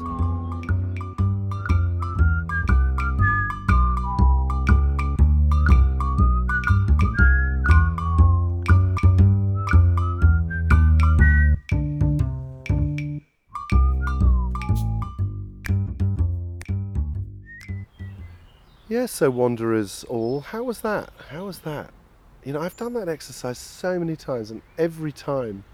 Yeah, 18.88 19.06
so 19.06 19.30
wanderers 19.30 20.04
all, 20.10 20.40
how 20.40 20.64
was 20.64 20.82
that? 20.82 21.10
How 21.30 21.46
was 21.46 21.60
that? 21.60 21.94
You 22.44 22.52
know, 22.52 22.60
I've 22.60 22.76
done 22.76 22.94
that 22.94 23.08
exercise 23.08 23.58
so 23.58 23.98
many 23.98 24.16
times, 24.16 24.50
and 24.50 24.62
every 24.76 25.12
time 25.12 25.64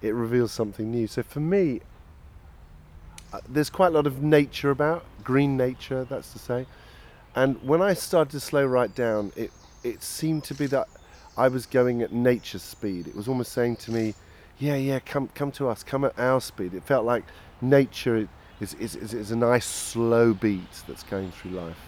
it 0.00 0.14
reveals 0.14 0.52
something 0.52 0.90
new. 0.90 1.06
So 1.06 1.22
for 1.22 1.40
me, 1.40 1.80
uh, 3.32 3.40
there's 3.48 3.70
quite 3.70 3.88
a 3.88 3.90
lot 3.90 4.06
of 4.06 4.22
nature 4.22 4.70
about, 4.70 5.04
green 5.22 5.56
nature, 5.56 6.04
that's 6.04 6.32
to 6.32 6.38
say. 6.38 6.66
And 7.34 7.62
when 7.62 7.82
I 7.82 7.94
started 7.94 8.30
to 8.32 8.40
slow 8.40 8.64
right 8.64 8.94
down, 8.94 9.32
it 9.36 9.50
it 9.82 10.02
seemed 10.02 10.44
to 10.44 10.54
be 10.54 10.66
that 10.68 10.88
I 11.36 11.48
was 11.48 11.66
going 11.66 12.00
at 12.00 12.12
nature's 12.12 12.62
speed. 12.62 13.06
It 13.06 13.14
was 13.14 13.28
almost 13.28 13.52
saying 13.52 13.76
to 13.76 13.90
me, 13.92 14.14
"Yeah, 14.58 14.76
yeah, 14.76 15.00
come 15.00 15.28
come 15.34 15.50
to 15.52 15.68
us, 15.68 15.82
come 15.82 16.04
at 16.04 16.18
our 16.18 16.40
speed." 16.40 16.74
It 16.74 16.84
felt 16.84 17.04
like 17.04 17.24
nature 17.60 18.28
is 18.60 18.74
is, 18.74 18.94
is, 18.94 19.12
is 19.12 19.30
a 19.30 19.36
nice 19.36 19.66
slow 19.66 20.32
beat 20.32 20.82
that's 20.86 21.02
going 21.02 21.32
through 21.32 21.50
life. 21.52 21.80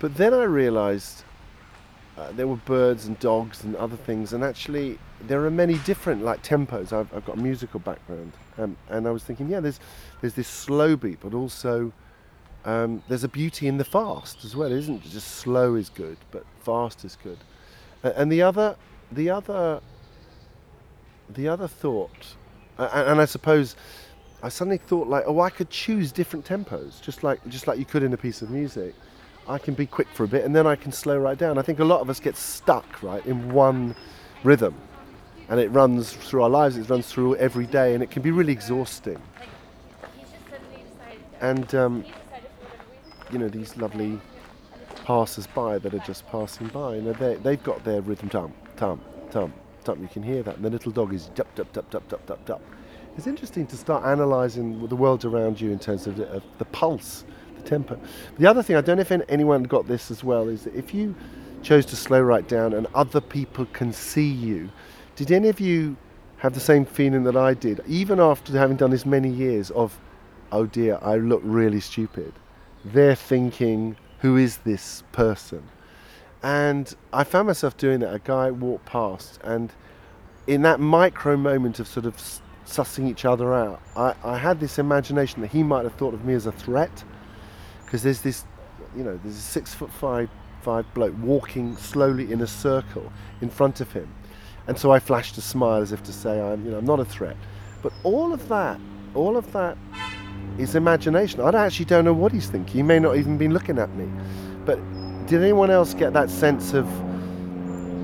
But 0.00 0.16
then 0.16 0.34
I 0.34 0.42
realised 0.42 1.22
uh, 2.16 2.30
there 2.32 2.46
were 2.46 2.56
birds 2.56 3.06
and 3.06 3.18
dogs 3.18 3.64
and 3.64 3.74
other 3.76 3.96
things, 3.96 4.32
and 4.32 4.44
actually 4.44 4.98
there 5.26 5.44
are 5.44 5.50
many 5.50 5.78
different 5.78 6.22
like 6.22 6.42
tempos. 6.42 6.92
I've, 6.92 7.12
I've 7.14 7.24
got 7.24 7.36
a 7.38 7.40
musical 7.40 7.80
background, 7.80 8.32
um, 8.58 8.76
and 8.88 9.08
I 9.08 9.10
was 9.10 9.24
thinking, 9.24 9.48
yeah, 9.48 9.60
there's 9.60 9.80
there's 10.20 10.34
this 10.34 10.48
slow 10.48 10.96
beat, 10.96 11.18
but 11.20 11.34
also 11.34 11.92
um, 12.64 13.02
there's 13.08 13.24
a 13.24 13.28
beauty 13.28 13.66
in 13.66 13.78
the 13.78 13.84
fast 13.84 14.44
as 14.44 14.54
well. 14.54 14.70
It 14.70 14.78
isn't 14.78 15.02
just 15.02 15.28
slow 15.28 15.74
is 15.74 15.88
good, 15.88 16.16
but 16.30 16.44
fast 16.60 17.04
is 17.04 17.16
good. 17.22 17.38
Uh, 18.02 18.12
and 18.16 18.30
the 18.30 18.42
other, 18.42 18.76
the 19.10 19.30
other, 19.30 19.80
the 21.28 21.48
other 21.48 21.66
thought, 21.66 22.36
uh, 22.78 22.88
and 22.92 23.20
I 23.20 23.24
suppose 23.24 23.76
I 24.42 24.50
suddenly 24.50 24.78
thought 24.78 25.08
like, 25.08 25.24
oh, 25.26 25.40
I 25.40 25.50
could 25.50 25.70
choose 25.70 26.12
different 26.12 26.44
tempos, 26.44 27.00
just 27.02 27.24
like 27.24 27.40
just 27.48 27.66
like 27.66 27.78
you 27.78 27.84
could 27.84 28.02
in 28.02 28.12
a 28.12 28.16
piece 28.16 28.40
of 28.40 28.50
music. 28.50 28.94
I 29.48 29.58
can 29.58 29.74
be 29.74 29.86
quick 29.86 30.08
for 30.14 30.24
a 30.24 30.28
bit, 30.28 30.44
and 30.44 30.54
then 30.54 30.66
I 30.66 30.76
can 30.76 30.92
slow 30.92 31.18
right 31.18 31.36
down. 31.36 31.58
I 31.58 31.62
think 31.62 31.78
a 31.78 31.84
lot 31.84 32.00
of 32.00 32.08
us 32.08 32.20
get 32.20 32.36
stuck 32.36 33.02
right 33.02 33.24
in 33.26 33.52
one 33.52 33.94
rhythm, 34.42 34.74
and 35.48 35.60
it 35.60 35.68
runs 35.68 36.12
through 36.12 36.42
our 36.42 36.50
lives. 36.50 36.76
It 36.76 36.88
runs 36.88 37.06
through 37.06 37.36
every 37.36 37.66
day, 37.66 37.94
and 37.94 38.02
it 38.02 38.10
can 38.10 38.22
be 38.22 38.30
really 38.30 38.52
exhausting. 38.52 39.20
And 41.40 41.74
um, 41.74 42.04
you 43.30 43.38
know 43.38 43.48
these 43.48 43.76
lovely 43.76 44.20
passers-by 45.04 45.78
that 45.78 45.92
are 45.92 46.06
just 46.06 46.26
passing 46.28 46.68
by. 46.68 46.96
You 46.96 47.02
know, 47.02 47.12
they 47.12 47.34
they've 47.36 47.62
got 47.62 47.84
their 47.84 48.00
rhythm, 48.00 48.28
tum 48.28 48.52
tum 48.76 49.00
tum 49.30 49.52
tum. 49.84 50.02
You 50.02 50.08
can 50.08 50.22
hear 50.22 50.42
that, 50.42 50.56
and 50.56 50.64
the 50.64 50.70
little 50.70 50.92
dog 50.92 51.12
is 51.12 51.26
dup 51.34 51.54
dup 51.54 51.72
dup 51.72 51.90
dup 51.90 52.08
dup 52.08 52.26
dup 52.26 52.44
dup. 52.46 52.62
It's 53.16 53.26
interesting 53.26 53.66
to 53.68 53.76
start 53.76 54.02
analysing 54.04 54.86
the 54.88 54.96
world 54.96 55.24
around 55.24 55.60
you 55.60 55.70
in 55.70 55.78
terms 55.78 56.08
of 56.08 56.16
the, 56.16 56.28
of 56.30 56.42
the 56.58 56.64
pulse, 56.64 57.24
The 58.38 58.46
other 58.46 58.62
thing, 58.62 58.76
I 58.76 58.80
don't 58.80 58.96
know 58.96 59.02
if 59.02 59.12
anyone 59.28 59.64
got 59.64 59.88
this 59.88 60.10
as 60.10 60.22
well, 60.22 60.48
is 60.48 60.64
that 60.64 60.74
if 60.74 60.94
you 60.94 61.14
chose 61.62 61.86
to 61.86 61.96
slow 61.96 62.20
right 62.20 62.46
down 62.46 62.72
and 62.72 62.86
other 62.94 63.20
people 63.20 63.66
can 63.72 63.92
see 63.92 64.28
you, 64.28 64.70
did 65.16 65.32
any 65.32 65.48
of 65.48 65.60
you 65.60 65.96
have 66.38 66.54
the 66.54 66.60
same 66.60 66.84
feeling 66.84 67.24
that 67.24 67.36
I 67.36 67.54
did, 67.54 67.82
even 67.86 68.20
after 68.20 68.52
having 68.52 68.76
done 68.76 68.90
this 68.90 69.06
many 69.06 69.30
years 69.30 69.70
of, 69.70 69.98
oh 70.52 70.66
dear, 70.66 70.98
I 71.00 71.16
look 71.16 71.40
really 71.44 71.80
stupid? 71.80 72.34
they're 72.84 73.14
thinking, 73.14 73.96
who 74.20 74.36
is 74.36 74.58
this 74.58 75.02
person? 75.12 75.62
And 76.42 76.94
I 77.12 77.24
found 77.24 77.46
myself 77.46 77.76
doing 77.76 78.00
that. 78.00 78.12
A 78.12 78.18
guy 78.18 78.50
walked 78.50 78.84
past, 78.84 79.40
and 79.42 79.72
in 80.46 80.62
that 80.62 80.78
micro 80.80 81.36
moment 81.36 81.80
of 81.80 81.88
sort 81.88 82.04
of 82.04 82.16
sussing 82.66 83.08
each 83.08 83.24
other 83.24 83.54
out, 83.54 83.80
I, 83.96 84.14
I 84.22 84.36
had 84.36 84.60
this 84.60 84.78
imagination 84.78 85.40
that 85.40 85.50
he 85.50 85.62
might 85.62 85.84
have 85.84 85.94
thought 85.94 86.12
of 86.12 86.24
me 86.24 86.34
as 86.34 86.46
a 86.46 86.52
threat. 86.52 87.04
Because 87.94 88.02
there's 88.02 88.22
this, 88.22 88.44
you 88.96 89.04
know, 89.04 89.20
there's 89.22 89.36
a 89.36 89.40
six 89.40 89.72
foot 89.72 89.88
five, 89.88 90.28
five 90.62 90.84
bloke 90.94 91.14
walking 91.22 91.76
slowly 91.76 92.32
in 92.32 92.40
a 92.40 92.46
circle 92.48 93.12
in 93.40 93.48
front 93.48 93.80
of 93.80 93.92
him. 93.92 94.12
And 94.66 94.76
so 94.76 94.90
I 94.90 94.98
flashed 94.98 95.38
a 95.38 95.40
smile 95.40 95.80
as 95.80 95.92
if 95.92 96.02
to 96.02 96.12
say, 96.12 96.40
I'm, 96.40 96.64
you 96.64 96.72
know, 96.72 96.78
I'm 96.78 96.84
not 96.84 96.98
a 96.98 97.04
threat. 97.04 97.36
But 97.82 97.92
all 98.02 98.32
of 98.32 98.48
that, 98.48 98.80
all 99.14 99.36
of 99.36 99.52
that 99.52 99.78
his 100.56 100.74
imagination. 100.74 101.40
I 101.40 101.50
actually 101.50 101.84
don't 101.84 102.04
know 102.04 102.12
what 102.12 102.32
he's 102.32 102.48
thinking. 102.48 102.74
He 102.74 102.82
may 102.82 102.98
not 102.98 103.16
even 103.16 103.38
be 103.38 103.46
looking 103.46 103.78
at 103.78 103.94
me. 103.94 104.10
But 104.64 104.80
did 105.28 105.40
anyone 105.40 105.70
else 105.70 105.94
get 105.94 106.14
that 106.14 106.30
sense 106.30 106.74
of 106.74 106.88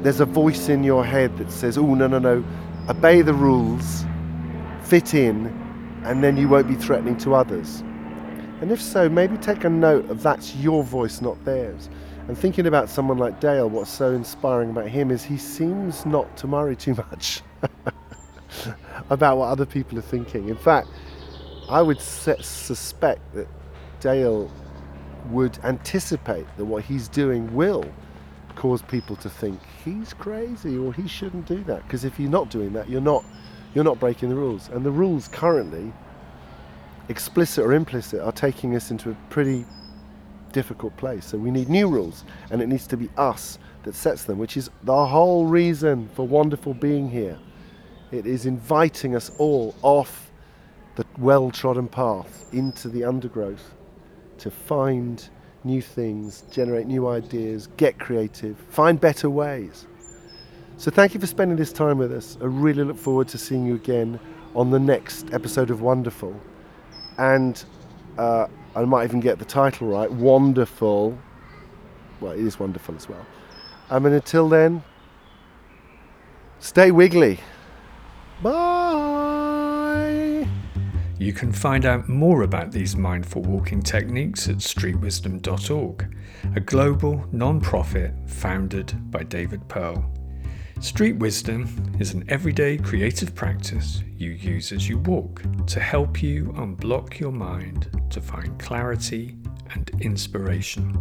there's 0.05 0.21
a 0.21 0.25
voice 0.25 0.69
in 0.69 0.85
your 0.85 1.05
head 1.05 1.37
that 1.39 1.51
says, 1.51 1.77
oh, 1.77 1.97
no, 1.97 2.07
no, 2.07 2.21
no, 2.21 2.45
obey 2.89 3.23
the 3.23 3.35
rules, 3.35 4.05
fit 4.83 5.15
in, 5.15 5.47
and 6.05 6.23
then 6.23 6.37
you 6.37 6.49
won't 6.49 6.69
be 6.69 6.77
threatening 6.77 7.17
to 7.17 7.35
others? 7.35 7.83
And 8.61 8.71
if 8.71 8.81
so, 8.81 9.09
maybe 9.09 9.37
take 9.39 9.65
a 9.65 9.71
note 9.71 10.09
of 10.11 10.23
that's 10.23 10.55
your 10.57 10.83
voice, 10.85 11.21
not 11.21 11.43
theirs. 11.45 11.89
And 12.29 12.37
thinking 12.37 12.67
about 12.67 12.89
someone 12.89 13.19
like 13.19 13.41
Dale, 13.41 13.69
what's 13.69 13.91
so 13.91 14.13
inspiring 14.13 14.71
about 14.71 14.89
him 14.89 15.11
is 15.11 15.25
he 15.25 15.37
seems 15.37 16.05
not 16.05 16.37
to 16.37 16.47
worry 16.47 16.77
too 16.77 16.95
much 16.95 17.43
about 19.11 19.39
what 19.39 19.47
other 19.47 19.67
people 19.67 19.99
are 19.99 20.03
thinking. 20.03 20.49
In 20.49 20.57
fact, 20.57 20.89
I 21.69 21.83
would 21.83 22.01
suspect 22.01 23.35
that 23.35 23.49
Dale 24.01 24.51
would 25.31 25.59
anticipate 25.65 26.47
that 26.57 26.65
what 26.65 26.85
he's 26.85 27.09
doing 27.09 27.53
will 27.55 27.85
cause 28.57 28.83
people 28.83 29.17
to 29.17 29.31
think 29.31 29.59
he's 29.85 30.13
crazy 30.13 30.77
or 30.77 30.93
he 30.93 31.09
shouldn't 31.09 31.47
do 31.47 31.65
that. 31.65 31.83
Because 31.85 32.05
if 32.05 32.21
you're 32.21 32.31
not 32.31 32.51
doing 32.51 32.73
that, 32.75 32.89
you're 32.89 33.01
not 33.01 33.25
you're 33.75 33.85
not 33.85 34.01
breaking 34.01 34.29
the 34.29 34.35
rules. 34.35 34.69
And 34.69 34.85
the 34.85 34.91
rules 34.91 35.29
currently, 35.29 35.93
explicit 37.11 37.65
or 37.65 37.73
implicit, 37.73 38.21
are 38.21 38.33
taking 38.33 38.77
us 38.77 38.91
into 38.91 39.11
a 39.11 39.17
pretty 39.29 39.67
difficult 40.53 40.97
place. 40.97 41.27
So 41.27 41.37
we 41.39 41.51
need 41.51 41.69
new 41.69 41.89
rules, 41.89 42.25
and 42.51 42.63
it 42.63 42.69
needs 42.69 42.87
to 42.87 42.97
be 42.97 43.11
us 43.17 43.59
that 43.83 43.95
sets 43.95 44.25
them, 44.25 44.39
which 44.39 44.57
is 44.57 44.71
the 44.85 45.07
whole 45.07 45.47
reason 45.47 46.09
for 46.15 46.27
wonderful 46.27 46.73
being 46.73 47.11
here. 47.11 47.39
It 48.13 48.27
is 48.27 48.47
inviting 48.47 49.17
us 49.17 49.33
all 49.39 49.75
off 49.83 50.31
the 50.97 51.05
well 51.19 51.51
trodden 51.51 51.89
path 51.89 52.53
into 52.53 52.89
the 52.89 53.05
undergrowth 53.05 53.75
to 54.39 54.51
find 54.51 55.29
new 55.65 55.83
things, 55.83 56.45
generate 56.51 56.87
new 56.87 57.09
ideas, 57.09 57.69
get 57.77 57.99
creative, 57.99 58.57
find 58.71 59.01
better 59.01 59.29
ways. 59.29 59.87
So, 60.77 60.91
thank 60.91 61.13
you 61.13 61.21
for 61.21 61.27
spending 61.27 61.57
this 61.57 61.73
time 61.73 61.99
with 61.99 62.13
us. 62.13 62.39
I 62.41 62.45
really 62.45 62.85
look 62.85 62.97
forward 62.97 63.29
to 63.29 63.39
seeing 63.39 63.67
you 63.67 63.75
again 63.75 64.19
on 64.55 64.71
the 64.71 64.79
next 64.79 65.33
episode 65.33 65.71
of 65.71 65.83
Wonderful. 65.83 66.35
And 67.21 67.63
uh, 68.17 68.47
I 68.75 68.85
might 68.87 69.05
even 69.05 69.21
get 69.21 69.39
the 69.39 69.45
title 69.45 69.89
right 69.89 70.11
Wanderful. 70.11 71.19
Well, 72.21 72.33
it 72.33 72.41
is 72.41 72.59
wonderful 72.59 72.97
as 72.97 73.11
well. 73.11 73.27
Um, 73.91 74.07
and 74.07 74.15
until 74.15 74.49
then, 74.49 74.83
stay 76.61 76.91
wiggly. 76.91 77.41
Bye. 78.43 80.49
You 81.19 81.35
can 81.35 81.53
find 81.53 81.85
out 81.85 82.09
more 82.09 82.41
about 82.41 82.73
these 82.73 82.97
mindful 82.97 83.43
walking 83.43 83.83
techniques 83.83 84.49
at 84.49 84.57
streetwisdom.org, 84.57 86.17
a 86.57 86.61
global 86.61 87.27
non 87.33 87.61
profit 87.61 88.15
founded 88.27 89.11
by 89.11 89.25
David 89.25 89.69
Pearl. 89.69 90.11
Street 90.81 91.17
Wisdom 91.17 91.69
is 92.01 92.15
an 92.15 92.25
everyday 92.31 92.79
creative 92.79 93.35
practice 93.35 94.03
you 94.17 94.31
use 94.31 94.73
as 94.73 94.89
you 94.89 94.97
walk 95.01 95.43
to 95.67 95.79
help 95.79 96.23
you 96.23 96.47
unblock 96.57 97.21
your 97.21 97.33
mind 97.33 97.91
to 98.09 98.19
find 98.19 98.59
clarity 98.59 99.37
and 99.75 99.91
inspiration. 100.01 100.95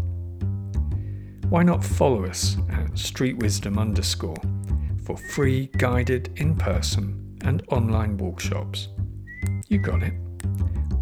Why 1.50 1.63
not 1.63 1.82
follow 1.82 2.26
us 2.26 2.58
at 2.70 2.92
streetwisdom 2.92 3.80
underscore 3.80 4.36
for 5.06 5.15
free 5.15 5.68
guided 5.78 6.34
in 6.36 6.58
person 6.58 7.38
and 7.46 7.63
online 7.70 8.18
workshops? 8.18 8.89
You 9.70 9.80
got 9.80 10.04
it. 10.04 10.13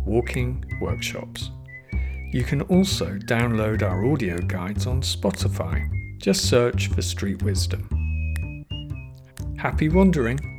Walking 0.06 0.63
Workshops. 0.80 1.50
You 2.32 2.44
can 2.44 2.62
also 2.62 3.18
download 3.18 3.82
our 3.82 4.06
audio 4.06 4.38
guides 4.38 4.86
on 4.86 5.02
Spotify. 5.02 5.90
Just 6.20 6.48
search 6.48 6.90
for 6.90 7.02
Street 7.02 7.42
Wisdom. 7.42 8.07
Happy 9.58 9.89
wandering! 9.89 10.57